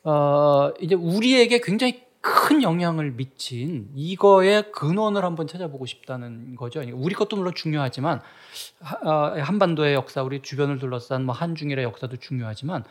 [0.04, 6.80] 어, 이제 우리에게 굉장히 큰 영향을 미친 이거의 근원을 한번 찾아보고 싶다는 거죠.
[6.94, 8.20] 우리 것도 물론 중요하지만
[9.04, 9.10] 어,
[9.40, 12.84] 한반도의 역사, 우리 주변을 둘러싼 뭐 한중일의 역사도 중요하지만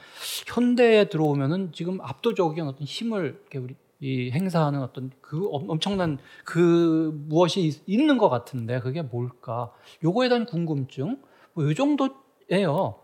[0.47, 8.17] 현대에 들어오면은 지금 압도적인 어떤 힘을 우리 이 행사하는 어떤 그 엄청난 그 무엇이 있는
[8.17, 9.71] 것 같은데 그게 뭘까?
[10.03, 11.21] 요거에 대한 궁금증
[11.53, 12.95] 뭐요 정도예요.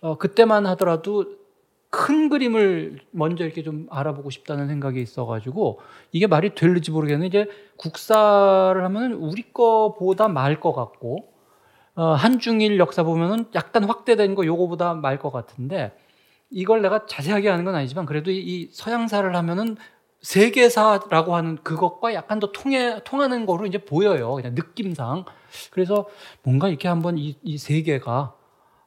[0.00, 1.45] 어, 그때만 하더라도
[1.96, 5.80] 큰 그림을 먼저 이렇게 좀 알아보고 싶다는 생각이 있어가지고
[6.12, 11.32] 이게 말이 될지 모르겠는데 이제 국사를 하면 우리 거보다 말 것 같고
[11.94, 15.96] 어, 한중일 역사 보면은 약간 확대된 거 요거보다 말 것 같은데
[16.50, 19.76] 이걸 내가 자세하게 하는 건 아니지만 그래도 이 서양사를 하면은
[20.20, 24.34] 세계사라고 하는 그것과 약간 더 통해 통하는 거로 이제 보여요.
[24.34, 25.24] 그냥 느낌상.
[25.70, 26.06] 그래서
[26.42, 28.34] 뭔가 이렇게 한번 이, 이 세계가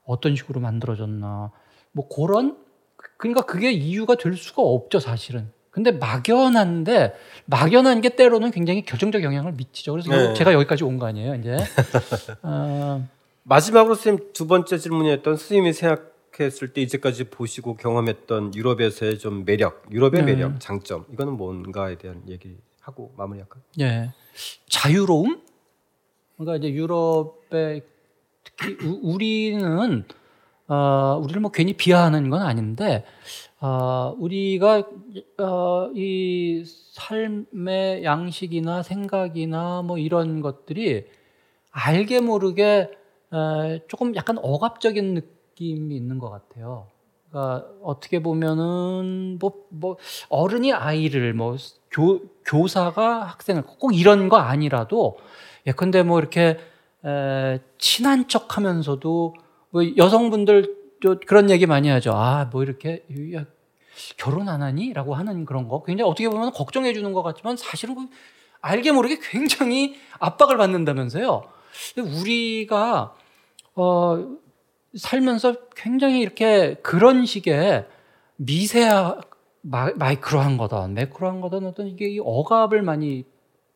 [0.05, 1.51] 어떤 식으로 만들어졌나
[1.91, 2.57] 뭐 그런
[3.19, 5.51] 그러니까 그게 이유가 될 수가 없죠, 사실은.
[5.71, 7.13] 근데 막연한데
[7.45, 9.91] 막연한 게 때로는 굉장히 결정적 영향을 미치죠.
[9.91, 10.33] 그래서 네.
[10.33, 11.57] 제가 여기까지 온 거 아니에요, 이제.
[12.41, 13.05] 어...
[13.43, 20.23] 마지막으로 선생님 두 번째 질문이었던 스님이 생각했을 때 이제까지 보시고 경험했던 유럽에서의 좀 매력, 유럽의
[20.23, 20.33] 네.
[20.33, 23.61] 매력, 장점 이거는 뭔가에 대한 얘기하고 마무리할까요?
[23.81, 24.11] 예,
[24.69, 25.41] 자유로움.
[26.37, 27.83] 그러니까 이제 유럽의
[28.43, 30.05] 특히 우, 우리는
[30.69, 33.03] 어, 우리를 뭐 괜히 비하하는 건 아닌데,
[33.59, 34.83] 어, 우리가,
[35.39, 36.63] 어, 이
[36.93, 41.07] 삶의 양식이나 생각이나 뭐 이런 것들이
[41.71, 42.91] 알게 모르게
[43.33, 46.87] 에, 조금 약간 억압적인 느낌이 있는 것 같아요.
[47.29, 49.97] 그러니까 어떻게 보면은 뭐, 뭐
[50.29, 51.57] 어른이 아이를 뭐
[51.91, 55.17] 교, 교사가 학생을 꼭 이런 거 아니라도
[55.67, 56.57] 예컨대 뭐 이렇게
[57.05, 59.33] 에, 친한 척 하면서도
[59.69, 60.75] 뭐 여성분들
[61.25, 62.11] 그런 얘기 많이 하죠.
[62.13, 63.05] 아, 뭐 이렇게
[63.35, 63.45] 야,
[64.17, 64.93] 결혼 안 하니?
[64.93, 65.83] 라고 하는 그런 거.
[65.83, 68.07] 굉장히 어떻게 보면 걱정해 주는 것 같지만 사실은 그
[68.61, 71.43] 알게 모르게 굉장히 압박을 받는다면서요.
[71.97, 73.15] 우리가,
[73.75, 74.37] 어,
[74.97, 77.87] 살면서 굉장히 이렇게 그런 식의
[78.37, 79.21] 미세한,
[79.61, 83.25] 마이크로한 거든, 매크로한 거든 어떤 이게 억압을 많이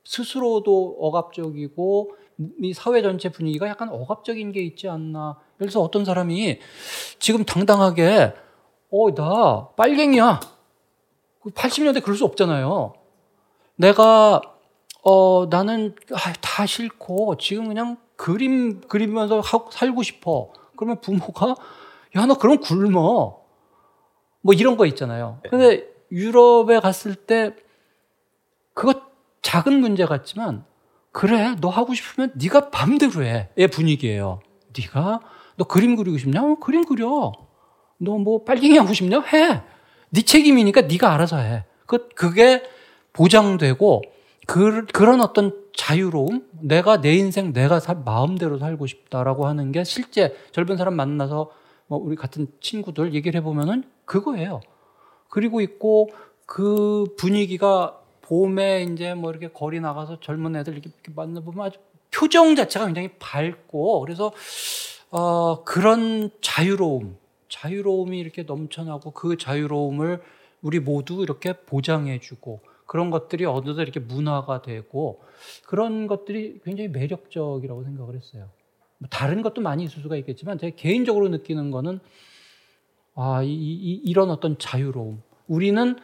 [0.06, 2.16] 스스로도 억압적이고
[2.62, 5.38] 이 사회 전체 분위기가 약간 억압적인 게 있지 않나.
[5.58, 6.60] 그래서 어떤 사람이
[7.20, 8.34] 지금 당당하게
[8.92, 10.40] 어, 나 빨갱이야.
[11.44, 12.94] 80년대 그 그럴 수 없잖아요.
[13.76, 14.42] 내가
[15.04, 20.52] 어, 나는 아, 다 싫고 지금 그냥 그림 그리면서 살고 싶어.
[20.76, 21.56] 그러면 부모가
[22.16, 23.42] 야, 너 그럼 굶어.
[24.42, 25.40] 뭐 이런 거 있잖아요.
[25.50, 27.56] 근데 유럽에 갔을 때
[28.74, 29.02] 그거
[29.42, 30.66] 작은 문제 같지만
[31.14, 33.50] 그래, 너 하고 싶으면 네가 맘대로 해.
[33.56, 34.42] 의 분위기예요.
[34.78, 35.22] 네가
[35.58, 36.44] 너 그림 그리고 싶냐?
[36.44, 37.32] 어, 그림 그려.
[38.00, 39.22] 너 뭐 빨갱이 하고 싶냐?
[39.22, 39.62] 해.
[40.10, 41.64] 네 책임이니까 네가 알아서 해.
[41.86, 42.64] 그 그게
[43.14, 44.02] 보장되고
[44.48, 50.36] 그, 그런 어떤 자유로움, 내가 내 인생 내가 살, 마음대로 살고 싶다라고 하는 게 실제
[50.52, 51.52] 젊은 사람 만나서
[51.88, 54.62] 뭐 우리 같은 친구들 얘기를 해보면은 그거예요.
[55.30, 56.10] 그리고 있고
[56.46, 61.80] 그 분위기가 봄에 이제 뭐 이렇게 거리 나가서 젊은 애들 이렇게, 이렇게 만나보면 아주
[62.12, 64.32] 표정 자체가 굉장히 밝고 그래서
[65.12, 67.18] 어, 그런 자유로움,
[67.50, 70.22] 자유로움이 이렇게 넘쳐나고 그 자유로움을
[70.62, 75.22] 우리 모두 이렇게 보장해주고 그런 것들이 어느덧 이렇게 문화가 되고
[75.68, 78.50] 그런 것들이 굉장히 매력적이라고 생각을 했어요.
[78.98, 82.00] 뭐 다른 것도 많이 있을 수가 있겠지만 제가 개인적으로 느끼는 거는
[83.16, 85.22] 아, 이, 이, 이런 어떤 자유로움.
[85.48, 85.98] 우리는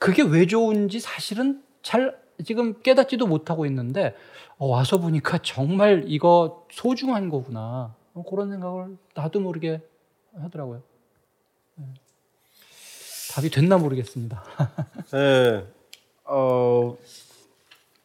[0.00, 4.16] 그게 왜 좋은지 사실은 잘 지금 깨닫지도 못하고 있는데
[4.58, 7.94] 어, 와서 보니까 정말 이거 소중한 거구나.
[8.28, 9.80] 그런 생각을 나도 모르게
[10.36, 10.82] 하더라고요.
[11.76, 11.84] 네.
[13.34, 14.42] 답이 됐나 모르겠습니다.
[15.12, 15.64] 네,
[16.24, 16.96] 어,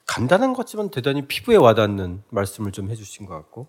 [0.05, 3.65] 간단한 것 같지만 대단히 피부에 와닿는 말씀을 좀 해주신 것 같고.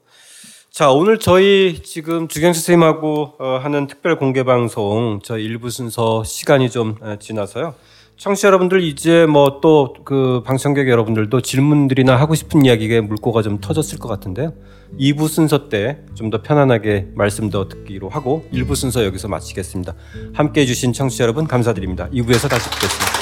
[0.71, 6.69] 자, 오늘 저희 지금 주경 선생님하고 어, 하는 특별 공개 방송 저 일부 순서 시간이
[6.69, 7.75] 좀 에, 지나서요.
[8.23, 13.99] 청취자 여러분들 이제 뭐 또 그 방청객 여러분들도 질문들이나 하고 싶은 이야기에 물꼬가 좀 터졌을
[13.99, 14.53] 것 같은데요.
[15.01, 19.95] 2부 순서 때 좀 더 편안하게 말씀 더 듣기로 하고 1부 순서 여기서 마치겠습니다.
[20.35, 22.09] 함께 해주신 청취자 여러분 감사드립니다.
[22.11, 23.22] 2부에서 다시 뵙겠습니다.